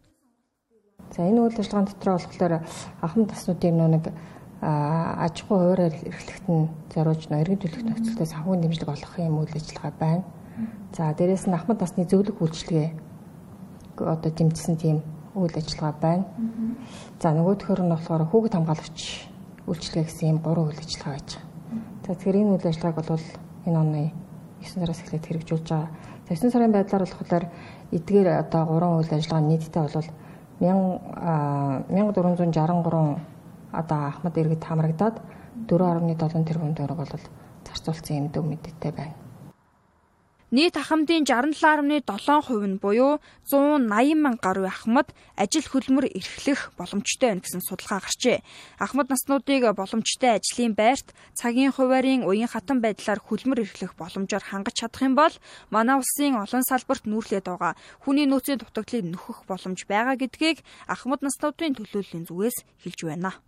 За 1.11 1.27
энэ 1.27 1.41
үйл 1.43 1.59
ажиллагааны 1.59 1.91
дотроо 1.91 2.17
болохоор 2.17 2.53
ахмад 3.03 3.29
таснуудын 3.29 3.77
нэг 3.91 4.05
аж 4.63 5.35
ахуй 5.43 5.57
хуваараар 5.59 5.91
эрхлэхт 5.91 6.47
нь 6.47 6.71
зориулж 6.95 7.23
нөө 7.27 7.41
иргэн 7.43 7.59
төлөх 7.59 7.83
нөхцөлтэй 7.83 8.27
санхүү 8.31 8.55
дэмжлэг 8.63 8.89
олох 8.95 9.13
юм 9.19 9.43
үйл 9.43 9.51
ажиллагаа 9.51 9.93
байна. 9.99 10.23
За 10.95 11.11
дээрэс 11.11 11.45
нь 11.51 11.57
ахмад 11.57 11.81
насны 11.83 12.07
зөвлөх 12.07 12.39
үйлчилгээ 12.39 12.87
одоо 13.99 14.31
дэмжсэн 14.31 14.75
тийм 14.79 14.97
үйл 15.35 15.51
ажиллагаа 15.51 15.95
байна. 15.99 16.25
За 17.19 17.35
нөгөө 17.35 17.55
төхөр 17.59 17.81
нь 17.83 17.91
болохоор 17.91 18.23
хүүхэд 18.31 18.55
хамгаалагч 18.55 18.99
үйлчилгээ 19.67 20.05
гэсэн 20.07 20.29
юм 20.31 20.39
гурван 20.39 20.71
үйл 20.71 20.79
ажиллагаа 20.79 21.17
байж 21.19 21.29
байгаа. 21.35 21.51
За 22.05 22.13
тэгэхээр 22.15 22.39
энэ 22.39 22.53
үйл 22.55 22.69
ажиллагааг 22.71 22.97
бол 23.03 23.25
энэ 23.67 23.79
оны 23.83 24.03
9 24.63 24.79
сараас 24.79 25.01
эхлээд 25.03 25.27
хэрэгжүүлж 25.27 25.67
байгаа. 25.67 25.89
За 26.27 26.31
9 26.39 26.53
сарын 26.53 26.71
байдлаар 26.71 27.03
болохоор 27.03 27.45
эдгээр 27.91 28.27
одоо 28.39 28.61
гурван 28.69 28.97
үйл 29.01 29.11
ажиллагаа 29.11 29.43
нийтдээ 29.43 29.83
бол 29.83 30.09
1463 30.59 33.17
одоо 33.73 33.97
Ахмад 34.09 34.37
иргэд 34.37 34.63
хамрагдаад 34.63 35.15
4.7 35.67 36.45
тэрбум 36.45 36.73
төгрөг 36.77 36.97
бол 36.97 37.09
зарцуулсан 37.65 38.17
юм 38.17 38.27
дөв 38.29 38.45
мэдээтэй 38.45 38.91
байна. 38.91 39.13
Нийт 40.53 40.77
ахмадын 40.77 41.25
67.7% 41.25 42.69
нь 42.69 42.77
буюу 42.77 43.17
180 43.49 44.21
мянга 44.21 44.37
гаруй 44.45 44.69
ахмад 44.69 45.09
ажил 45.33 45.65
хөдөлмөр 45.65 46.13
эрхлэх 46.13 46.77
боломжтой 46.77 47.33
байна 47.33 47.41
гэсэн 47.41 47.65
судалгаа 47.65 48.05
гарчээ. 48.05 48.45
Ахмад 48.77 49.09
наснуудыг 49.09 49.65
боломжтой 49.73 50.37
ажлын 50.37 50.77
байрт 50.77 51.09
цагийн 51.33 51.73
хуваарийн 51.73 52.21
уян 52.29 52.45
хатан 52.53 52.85
байдлаар 52.85 53.17
хөдөлмөр 53.25 53.65
эрхлэх 53.65 53.97
боломжоор 53.97 54.45
хангаж 54.45 54.77
чадах 54.77 55.01
юм 55.01 55.17
бол 55.17 55.33
манай 55.73 55.97
улсын 55.97 56.37
олон 56.37 56.61
салбарт 56.69 57.09
нүүрлээд 57.09 57.49
байгаа 57.49 57.73
хүний 58.05 58.29
нөөцийн 58.29 58.61
дутагдлыг 58.61 59.09
нөхөх 59.09 59.49
боломж 59.49 59.89
байгаа 59.89 60.21
гэдгийг 60.21 60.61
ахмад 60.85 61.25
наснуудын 61.25 61.73
төлөөллийн 61.73 62.29
зүгээс 62.29 62.57
хэлж 62.85 62.99
байна. 63.09 63.41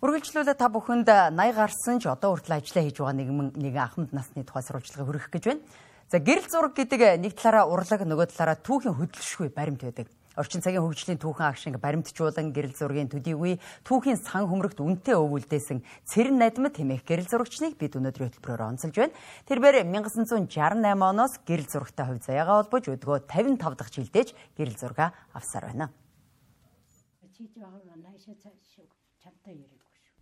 Үргэлжлүүлээ 0.00 0.56
та 0.56 0.72
бүхэнд 0.72 1.12
80 1.36 1.60
гарсан 1.60 2.00
ч 2.00 2.08
одоо 2.08 2.32
хүртэл 2.32 2.56
ажиллаа 2.56 2.84
хийж 2.88 2.96
байгаа 3.04 3.20
нэгэн 3.20 3.52
нэгэн 3.52 3.84
ахмад 3.84 4.10
насны 4.16 4.48
тухай 4.48 4.64
сурвалжлага 4.64 5.04
хүргэх 5.04 5.28
гэж 5.28 5.44
байна. 5.44 5.60
За 6.08 6.16
гэрэл 6.16 6.48
зураг 6.48 6.72
гэдэг 6.72 7.20
нэг 7.20 7.36
талаараа 7.36 7.68
урлаг 7.68 8.00
нөгөө 8.08 8.32
талаараа 8.32 8.56
түүхийн 8.64 8.96
хөдөлшгүй 8.96 9.52
баримт 9.52 9.84
байдаг. 9.84 10.08
Орчин 10.40 10.64
цагийн 10.64 10.80
хөгжлийн 10.80 11.20
түүхэн 11.20 11.52
агшинг 11.52 11.76
баримтжуулан 11.84 12.48
гэрэл 12.48 12.80
зургийн 12.80 13.12
төдий 13.12 13.36
үе 13.36 13.60
түүхийн 13.84 14.16
сан 14.16 14.48
хөмрөгт 14.48 14.80
үнэтэй 14.80 15.20
өвүүлдээсэн 15.20 15.84
цэрэн 16.08 16.48
найдмад 16.48 16.80
хэмээх 16.80 17.04
гэрэл 17.04 17.28
зурагчныг 17.28 17.76
бид 17.76 17.92
өнөөдрийн 18.00 18.40
хөтөлбөрөөр 18.40 18.72
онцолж 18.72 18.96
байна. 18.96 19.12
Тэрээр 19.52 19.84
1968 19.84 20.48
оноос 20.96 21.36
гэрэл 21.44 21.68
зурагтай 21.68 22.08
хувь 22.08 22.24
заяагаа 22.24 22.64
холбож 22.64 22.88
өдгөө 22.88 23.28
55 23.28 23.76
дахь 23.76 23.92
жилдээж 23.92 24.28
гэрэл 24.56 24.80
зураг 24.80 25.12
авсаар 25.36 25.68
байна. 25.68 25.92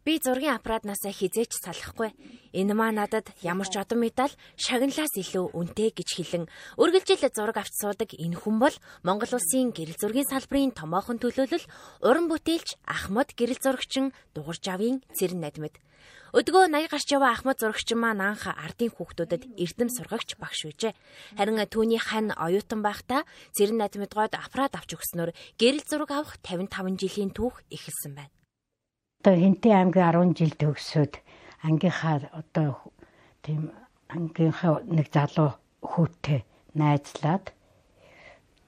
Би 0.09 0.17
зургийн 0.25 0.57
аппаратнаас 0.57 1.05
хизээч 1.05 1.53
салахгүй. 1.61 2.17
Энэ 2.57 2.73
маа 2.73 2.97
надад 2.97 3.29
ямар 3.45 3.69
ч 3.69 3.77
одон 3.77 4.01
медаль 4.01 4.33
шагналаас 4.57 5.13
илүү 5.21 5.53
үнэтэй 5.53 5.93
гэж 5.93 6.09
хэлэн 6.17 6.45
үргэлжил 6.81 7.29
зураг 7.29 7.61
авч 7.61 7.77
суудаг 7.77 8.17
энэ 8.17 8.41
хүн 8.41 8.57
бол 8.57 8.73
Монгол 9.05 9.37
улсын 9.37 9.69
гэрэл 9.77 10.01
зургийн 10.01 10.33
салбарын 10.33 10.73
томоохон 10.73 11.21
төлөөлөл 11.21 11.61
уран 12.09 12.25
бүтээлч 12.33 12.81
Ахмад 12.89 13.37
гэрэл 13.37 13.61
зурагчин 13.61 14.17
Дугуйжавын 14.33 15.05
цэрэн 15.13 15.45
надмид. 15.45 15.77
Өдгөө 16.33 16.73
80 16.73 16.89
гарч 16.89 17.09
яваа 17.13 17.37
Ахмад 17.37 17.61
зурагчин 17.61 18.01
маань 18.01 18.25
анх 18.33 18.49
ардын 18.49 18.89
хүүхдүүдэд 18.89 19.61
эрдэм 19.61 19.93
сургагч 19.93 20.41
багш 20.41 20.73
үйжээ. 20.73 20.97
Харин 21.37 21.61
түүний 21.69 22.01
хань 22.01 22.33
оюутан 22.33 22.81
байхдаа 22.81 23.29
цэрэн 23.53 23.77
надмидгоод 23.77 24.41
аппарат 24.41 24.73
авч 24.73 24.97
өгснөөр 24.97 25.37
гэрэл 25.61 25.85
зураг 25.85 26.17
авах 26.17 26.41
55 26.41 26.97
жилийн 26.97 27.33
түүх 27.37 27.61
эхэлсэн 27.69 28.17
байна. 28.17 28.38
Одоо 29.19 29.35
Хинтээ 29.35 29.75
аймгийн 29.75 30.15
10 30.15 30.39
жил 30.39 30.55
төгсөөд 30.63 31.15
ангийнхаа 31.67 32.31
одоо 32.41 32.71
тийм 33.43 33.75
ангийнхаа 34.15 34.79
нэг 34.87 35.11
залуу 35.11 35.59
хүүтэй 35.83 36.47
найзлаад 36.79 37.51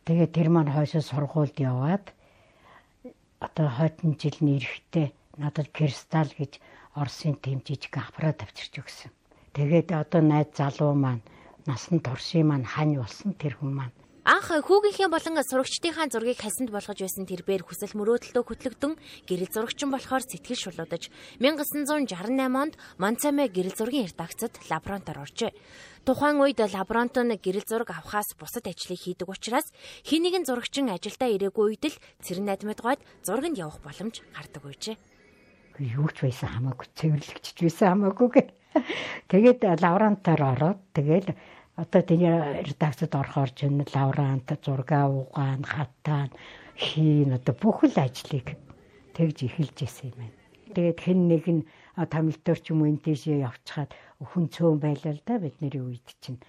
тэгээ 0.07 0.29
тэр 0.35 0.49
маань 0.51 0.75
хойшоо 0.75 1.03
сургуульд 1.07 1.55
яваад 1.71 2.05
одоо 3.47 3.69
хойдон 3.79 4.19
жилийн 4.19 4.59
эрэхтэй 4.59 5.07
надад 5.39 5.71
кристалл 5.71 6.35
гэж 6.35 6.59
Оросын 6.99 7.39
тэм 7.39 7.63
жижиг 7.63 7.95
аппарат 8.03 8.43
авчирч 8.43 8.75
өгсөн. 8.83 9.15
Тэгээд 9.55 9.95
одоо 9.95 10.19
найз 10.19 10.51
залуу 10.59 10.99
маань 10.99 11.23
насан 11.63 12.03
туршийн 12.03 12.51
маань 12.51 12.67
хань 12.67 12.99
болсон 12.99 13.39
тэр 13.39 13.55
хүн 13.55 13.73
маань 13.79 13.95
Анх 14.21 14.53
хүүгийнхээ 14.53 15.09
болон 15.09 15.41
сурагчдынхаа 15.41 16.13
зургийг 16.13 16.45
хасинд 16.45 16.69
болгож 16.69 17.01
байсан 17.01 17.25
тэрбээр 17.25 17.65
хүсэл 17.65 17.97
мөрөөдөлтөө 17.97 18.45
хөтлөгдөн 18.45 18.93
гэрэл 19.25 19.49
зурагчин 19.49 19.89
болохоор 19.89 20.21
сэтгэл 20.29 20.61
шулуудаж 20.61 21.09
1968 21.41 22.37
онд 22.37 22.77
Монцаме 23.01 23.49
гэрэл 23.49 23.73
зургийн 23.73 24.13
редакцид 24.13 24.61
лаборантор 24.69 25.25
оржээ. 25.25 25.57
Тухайн 26.05 26.37
үед 26.37 26.61
лаборант 26.61 27.17
нь 27.17 27.33
гэрэл 27.41 27.65
зураг 27.65 27.97
авахаас 27.97 28.37
бусад 28.37 28.69
ажлыг 28.69 29.01
хийдэг 29.01 29.25
учраас 29.25 29.73
хэн 30.05 30.21
нэгэн 30.29 30.45
зурагчин 30.45 30.93
ажилдаа 30.93 31.33
ирээгүй 31.33 31.81
үед 31.81 31.85
л 31.89 31.97
цэрэн 32.21 32.45
найдмад 32.45 32.85
гойд 32.85 33.01
зурганд 33.25 33.57
явах 33.57 33.81
боломж 33.81 34.21
гардаг 34.37 34.69
үйжээ. 34.69 35.01
Юу 35.81 36.13
ч 36.13 36.29
байсан 36.29 36.61
хамаагүй 36.61 36.93
цэвэрлэгч 36.93 37.57
байсан 37.57 37.89
хамаагүй. 37.89 38.53
Тэгээд 39.33 39.65
лаборантаар 39.81 40.43
ороод 40.45 40.81
тэгээд 40.93 41.33
одоо 41.83 42.03
тэний 42.05 42.37
редакцид 42.69 43.12
орохоор 43.16 43.51
ч 43.57 43.64
энэ 43.64 43.88
лаврант, 43.95 44.49
зураг 44.64 44.90
угаан, 44.93 45.64
хатаан, 45.64 46.31
хийн 46.77 47.33
одоо 47.38 47.55
бүх 47.57 47.88
л 47.88 47.97
ажлыг 47.97 48.47
тэгж 49.16 49.38
эхэлж 49.49 49.79
исэн 49.88 50.12
юм 50.12 50.16
байна. 50.21 50.37
Тэгээд 50.77 50.99
хэн 51.01 51.21
нэг 51.33 51.45
нь 51.49 51.62
тамилтор 51.97 52.59
ч 52.61 52.77
юм 52.77 52.85
энэ 52.85 53.05
тийшээ 53.05 53.45
явчихад 53.49 53.90
хүн 54.21 54.45
цөөн 54.53 54.79
байлаа 54.85 55.12
л 55.16 55.23
да 55.25 55.40
бидний 55.40 55.73
үед 55.81 56.05
чинь. 56.21 56.40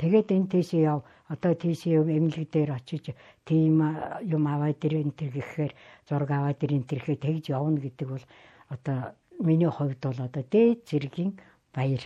Тэгээд 0.00 0.28
энэ 0.32 0.50
тийшээ 0.56 0.82
яв 0.88 1.04
одоо 1.28 1.52
тийшээ 1.52 2.00
эмнэлэг 2.00 2.48
дээр 2.48 2.70
очиж 2.72 3.12
тийм 3.44 3.84
юм 4.24 4.44
аваад 4.48 4.80
ир 4.86 4.94
энэ 5.04 5.16
төр 5.18 5.30
гэхээр 5.36 5.72
зураг 6.08 6.30
аваад 6.32 6.64
ир 6.64 6.72
энэ 6.76 6.88
төр 6.88 7.00
гэхээр 7.04 7.24
тэгж 7.24 7.44
явна 7.52 7.78
гэдэг 7.84 8.08
бол 8.08 8.24
одоо 8.72 8.98
миний 9.36 9.68
хувьд 9.68 10.00
бол 10.00 10.20
одоо 10.26 10.42
дээд 10.48 10.88
зэргийн 10.88 11.32
баяр 11.76 12.02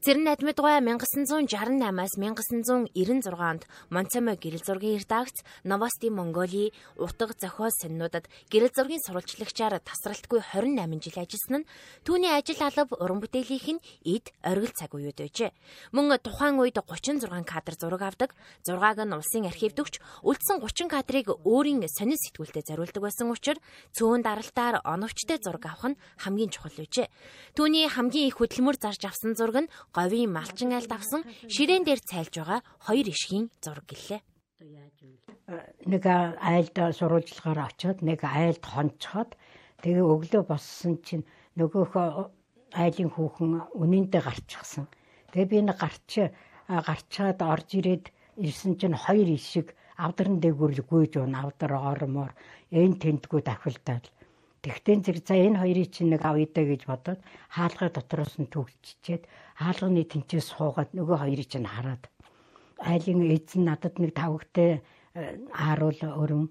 Цэрэн 0.00 0.32
Адмидгой 0.32 0.80
1968-аас 0.80 2.16
1996 2.16 3.36
онд 3.36 3.68
Монцамо 3.92 4.32
гэрэл 4.32 4.64
зургийн 4.64 4.96
редакц 4.96 5.44
Новости 5.62 6.08
Монголи 6.08 6.72
утга 6.96 7.28
зохиол 7.36 7.68
сонинуудад 7.68 8.24
гэрэл 8.48 8.72
зургийн 8.72 9.04
сурвалжлагчаар 9.04 9.76
тасралтгүй 9.84 10.40
28 10.56 11.04
жил 11.04 11.20
ажилласан 11.20 11.52
нь 11.60 11.68
түүний 12.08 12.32
ажил 12.32 12.64
алба 12.64 12.96
уран 12.96 13.20
бүтээлийнх 13.20 13.76
нь 13.76 13.84
эд 14.08 14.32
оргил 14.40 14.72
цаг 14.72 14.96
үед 14.96 15.20
байжээ. 15.20 15.52
Мөн 15.92 16.16
тухайн 16.16 16.56
үед 16.56 16.80
36 16.80 17.44
кадр 17.44 17.76
зураг 17.76 18.00
авдаг, 18.00 18.32
6-аг 18.64 19.04
нь 19.04 19.12
улсын 19.12 19.52
архивд 19.52 19.84
өгч 19.84 20.00
үлдсэн 20.24 20.64
30 20.64 20.88
кадрыг 20.88 21.28
өөрийн 21.44 21.84
сонин 21.92 22.16
сэтгүүлтэд 22.16 22.72
зориулдаг 22.72 23.04
байсан 23.04 23.28
учраас 23.28 23.60
цөөн 23.92 24.24
даралтаар 24.24 24.80
оновчтой 24.80 25.36
зураг 25.44 25.68
авах 25.68 25.92
нь 25.92 26.00
хамгийн 26.24 26.48
чухал 26.48 26.72
байжээ. 26.72 27.12
Түүний 27.52 27.84
хамгийн 27.84 28.32
их 28.32 28.40
хөдөлмөр 28.40 28.80
зарж 28.80 29.04
авсан 29.04 29.36
зураг 29.36 29.68
нь 29.68 29.70
говийн 29.96 30.30
малчин 30.32 30.72
айлд 30.76 30.92
авсан 30.92 31.22
ширээн 31.50 31.84
дээр 31.84 32.00
цайлж 32.00 32.34
байгаа 32.38 32.60
хоёр 32.86 33.06
ишгийн 33.10 33.46
зураг 33.62 33.86
гэлээ. 33.90 34.20
Нэг 35.90 36.02
айлд 36.06 36.76
сурвалжлагаар 36.98 37.60
очиод 37.68 37.98
нэг 38.06 38.20
айлд 38.22 38.64
хонцоход 38.64 39.34
тэгээ 39.82 40.04
өглөө 40.04 40.42
боссон 40.46 41.02
чинь 41.02 41.24
нөгөөх 41.58 41.94
айлын 42.74 43.10
хүүхэн 43.10 43.52
үнэндээ 43.74 44.22
гарчихсан. 44.22 44.86
Тэгээ 45.34 45.50
би 45.50 45.58
нэг 45.66 45.78
гарч 45.82 46.10
гарчаад 46.70 47.38
орж 47.42 47.68
ирээд 47.78 48.04
ирсэн 48.38 48.78
чинь 48.78 48.94
хоёр 48.94 49.26
ишиг 49.26 49.74
авдран 49.98 50.38
дээгүүр 50.38 50.86
гүйж 50.86 51.12
уун 51.18 51.34
авдар 51.34 51.74
ормоор 51.74 52.32
эн 52.70 52.94
тентгүү 53.02 53.40
дахилдаад 53.42 54.06
Тэгтэн 54.60 55.00
зэрэг 55.04 55.24
за 55.24 55.34
энэ 55.40 55.60
хоёрыг 55.60 55.88
чинь 55.94 56.12
нэг 56.12 56.22
авъя 56.24 56.46
гэж 56.46 56.82
бодоод 56.84 57.20
хаалгаа 57.48 57.88
дотроос 57.92 58.36
нь 58.36 58.52
төгччээд 58.52 59.24
хаалганы 59.56 60.04
тэнцээс 60.04 60.46
суугаад 60.52 60.90
нөгөө 60.92 61.16
хоёрыг 61.16 61.48
чинь 61.48 61.64
хараад 61.64 62.04
айлын 62.80 63.20
эзэн 63.36 63.64
надад 63.68 63.96
нэг 64.00 64.12
тавгтай 64.16 64.80
ааруул 65.52 66.00
өрөн 66.00 66.44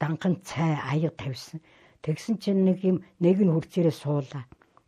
данхан 0.00 0.40
цай 0.44 0.76
аяг 0.92 1.16
тавьсан. 1.16 1.60
Тэгсэн 2.04 2.40
чинь 2.40 2.64
нэг 2.64 2.84
юм 2.84 3.04
нэг 3.20 3.36
нь 3.40 3.52
хурцээрээ 3.52 3.92
суулаа. 3.92 4.44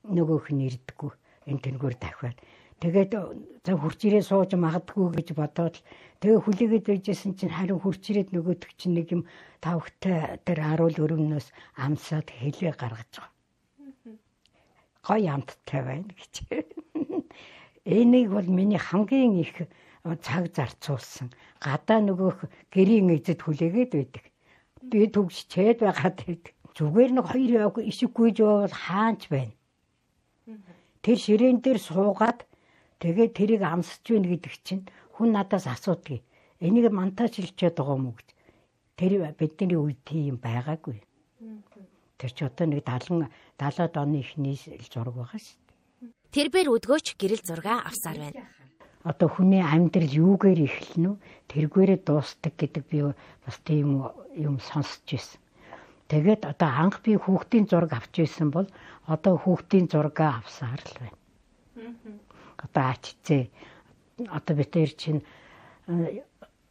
Нөгөөх 0.08 0.48
нь 0.52 0.64
ирдэггүй. 0.68 1.12
Энэ 1.48 1.62
тэнгүүр 1.64 1.94
дахиад. 2.00 2.38
Тэгээд 2.82 3.14
за 3.62 3.72
хурцээрээ 3.78 4.26
сууж 4.26 4.58
магадгүй 4.58 5.14
гэж 5.14 5.28
бодоод 5.38 5.78
тэгээ 6.18 6.38
хүлээгээд 6.42 6.86
байжсэн 6.90 7.38
чинь 7.38 7.54
харин 7.54 7.78
хурцээрээд 7.78 8.34
нөгөөдөг 8.34 8.70
чинь 8.74 8.98
нэг 8.98 9.06
юм 9.14 9.22
тавхтай 9.62 10.42
тэр 10.42 10.58
харуул 10.66 10.96
өрөмнөөс 10.98 11.46
амсаад 11.78 12.26
хэлээ 12.34 12.74
гаргаж 12.74 13.22
байгаа. 13.22 13.30
Гой 15.06 15.22
амттай 15.30 15.82
байна 15.86 16.10
гэж. 16.10 16.34
Энийг 17.86 18.34
бол 18.34 18.50
миний 18.50 18.82
хамгийн 18.82 19.38
их 19.38 19.70
цаг 20.26 20.50
зарцуулсан. 20.50 21.30
Гадаа 21.62 22.02
нөгөөх 22.02 22.50
гэрийн 22.74 23.14
эзэд 23.14 23.46
хүлээгээд 23.46 23.92
байдаг. 23.94 24.24
Би 24.90 25.06
төгс 25.06 25.46
чээд 25.46 25.86
байгаад 25.86 26.18
байдаг. 26.18 26.54
Зүгээр 26.74 27.10
нэг 27.14 27.26
хоёр 27.30 27.50
яваагүй 27.62 27.86
ишиггүй 27.94 28.34
жоо 28.34 28.66
бол 28.66 28.74
хаанч 28.74 29.30
байна. 29.30 29.54
Тэр 31.02 31.18
ширээн 31.18 31.62
дээр 31.62 31.78
суугаад 31.78 32.42
Тэгээд 33.02 33.34
тэрийг 33.34 33.62
амсаж 33.66 33.98
байна 34.06 34.30
гэдэг 34.30 34.54
чинь 34.62 34.86
хүн 35.18 35.34
надаас 35.34 35.66
асуудгийг. 35.66 36.22
Энийг 36.62 36.94
монтаж 36.94 37.34
хэлчихэд 37.34 37.74
байгаа 37.74 37.98
юм 37.98 38.06
уу 38.06 38.14
гэж. 38.14 38.28
Тэр 38.94 39.12
бидний 39.34 39.74
үед 39.74 39.98
тийм 40.06 40.38
байгаагүй. 40.38 41.02
Тэр 42.14 42.30
чи 42.30 42.46
одоо 42.46 42.66
нэг 42.70 42.86
70 42.86 43.26
70-аад 43.58 43.94
оны 43.98 44.22
ихний 44.22 44.54
зураг 44.86 45.18
байгаа 45.18 45.40
шүү 45.42 45.58
дээ. 45.66 46.14
Тэрбэр 46.30 46.68
өдгөөч 46.78 47.06
гэрэл 47.18 47.42
зураг 47.42 47.90
авсаар 47.90 48.18
байна. 48.22 48.46
Одоо 49.02 49.26
хүний 49.34 49.58
амьдрал 49.58 50.06
юугээр 50.06 50.62
эхэлнэ 50.62 51.08
үү? 51.10 51.18
Тэргээрээ 51.50 52.06
дуустдаг 52.06 52.54
гэдэг 52.54 52.84
би 52.86 53.02
бас 53.42 53.58
тийм 53.66 54.06
юм 54.38 54.62
сонсч 54.62 55.02
байсан. 55.10 55.42
Тэгээд 56.06 56.46
одоо 56.46 56.70
анх 56.70 57.02
би 57.02 57.18
хүүхдийн 57.18 57.66
зураг 57.66 57.98
авч 57.98 58.22
байсан 58.22 58.54
бол 58.54 58.70
одоо 59.10 59.34
хүүхдийн 59.42 59.90
зураг 59.90 60.14
авсаар 60.22 60.78
л 60.78 60.98
байна 61.02 61.18
одоо 62.64 62.85
ачцээ 62.92 63.42
одоо 64.37 64.55
бид 64.57 64.70
тэр 64.75 64.90
чинь 65.01 65.22
э, 65.88 66.22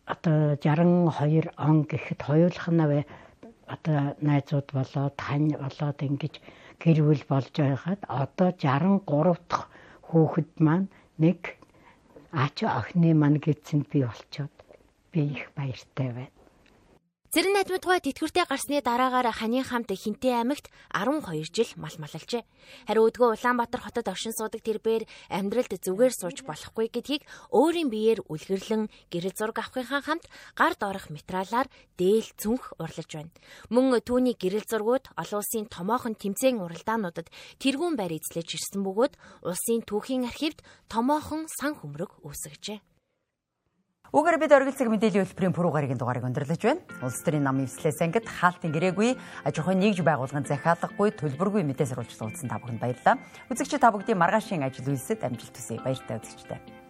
одоо 0.06 0.56
62 0.60 1.52
он 1.58 1.78
гэхэд 1.90 2.20
хоёулах 2.28 2.68
нь 2.72 3.06
одоо 3.74 4.00
найзууд 4.28 4.68
болоод 4.76 5.16
тань 5.24 5.52
болоод 5.64 6.00
ингэж 6.08 6.34
гэр 6.82 6.98
бүл 7.08 7.24
болж 7.32 7.54
байгаад 7.56 8.02
одоо 8.24 8.50
63 8.52 9.38
дахь 9.50 9.68
хүүхэд 10.08 10.52
маань 10.66 10.88
нэг 11.24 11.40
ач 12.44 12.58
охины 12.80 13.12
маань 13.22 13.40
гэдсэнд 13.46 13.86
би 13.92 14.00
олцоод 14.12 14.54
би 15.12 15.22
их 15.36 15.44
баяртай 15.56 16.10
байна. 16.18 16.41
Цэрэн 17.32 17.56
найдмадгай 17.56 18.04
тэтгэвртэй 18.04 18.44
гарсны 18.44 18.84
дараагаар 18.84 19.32
ханийн 19.32 19.64
хамт 19.64 19.88
Хинтээ 19.88 20.44
аймагт 20.44 20.68
12 20.92 21.48
жил 21.56 21.72
мал 21.80 21.96
малалжээ. 21.96 22.44
Харин 22.92 23.08
өдгөө 23.08 23.40
Улаанбаатар 23.40 23.80
хотод 23.88 24.12
овшин 24.12 24.36
суудаг 24.36 24.60
тэрбээр 24.60 25.08
амьдралд 25.32 25.80
зүгээр 25.80 26.12
сууж 26.12 26.44
болохгүй 26.44 26.92
гэдгийг 26.92 27.24
өөрийн 27.56 27.88
биеэр 27.88 28.28
үлгэрлэн 28.28 28.92
гэрэл 29.08 29.32
зураг 29.32 29.64
авахынхаа 29.64 30.04
хамт 30.04 30.28
гард 30.60 30.84
орох 30.84 31.08
материалаар 31.08 31.72
дээл 31.96 32.36
цүнх 32.36 32.76
урлаж 32.76 33.08
байна. 33.16 33.32
Мөн 33.72 34.04
түүний 34.04 34.36
гэрэл 34.36 34.68
зургууд 34.68 35.16
олон 35.16 35.40
улсын 35.40 35.72
томоохон 35.72 36.20
тэмцээн 36.20 36.60
уралдаануудад 36.60 37.32
тэргүүн 37.64 37.96
байр 37.96 38.12
эзлэж 38.20 38.60
ирсэн 38.60 38.84
бөгөөд 38.84 39.16
улсын 39.48 39.88
түүхийн 39.88 40.28
архивд 40.28 40.60
томоохон 40.92 41.48
сан 41.48 41.80
хөмрөг 41.80 42.12
үүсгэжээ. 42.28 42.91
Угаар 44.12 44.36
бид 44.44 44.52
оргилцэг 44.52 44.92
мэдээллийн 44.92 45.24
хөтөлбөрийн 45.24 45.56
пүрэв 45.56 45.72
гарагийн 45.72 45.96
дугаарыг 45.96 46.28
өндөрлөж 46.28 46.60
байна. 46.60 46.84
Улс 47.00 47.24
төрийн 47.24 47.48
намын 47.48 47.64
эвслээс 47.64 48.04
ангид 48.04 48.28
хаалтын 48.28 48.76
гэрээгүй 48.76 49.16
аж 49.48 49.56
ахуйн 49.56 49.80
нэгж 49.80 50.04
байгуулгын 50.04 50.44
захиалгагүй 50.52 51.16
төлбөргүй 51.16 51.64
мэдээ 51.64 51.96
сарвалж 51.96 52.12
суудсан 52.20 52.52
та 52.52 52.60
бүхэнд 52.60 52.84
баярлалаа. 52.84 53.24
Үзэгч 53.48 53.80
та 53.80 53.88
бүгдийн 53.88 54.20
маргаашийн 54.20 54.68
ажил 54.68 54.92
үйлсэд 54.92 55.24
амжилт 55.24 55.56
хүсье. 55.56 55.80
Баяртай 55.80 56.20
үзэгчтэй. 56.20 56.81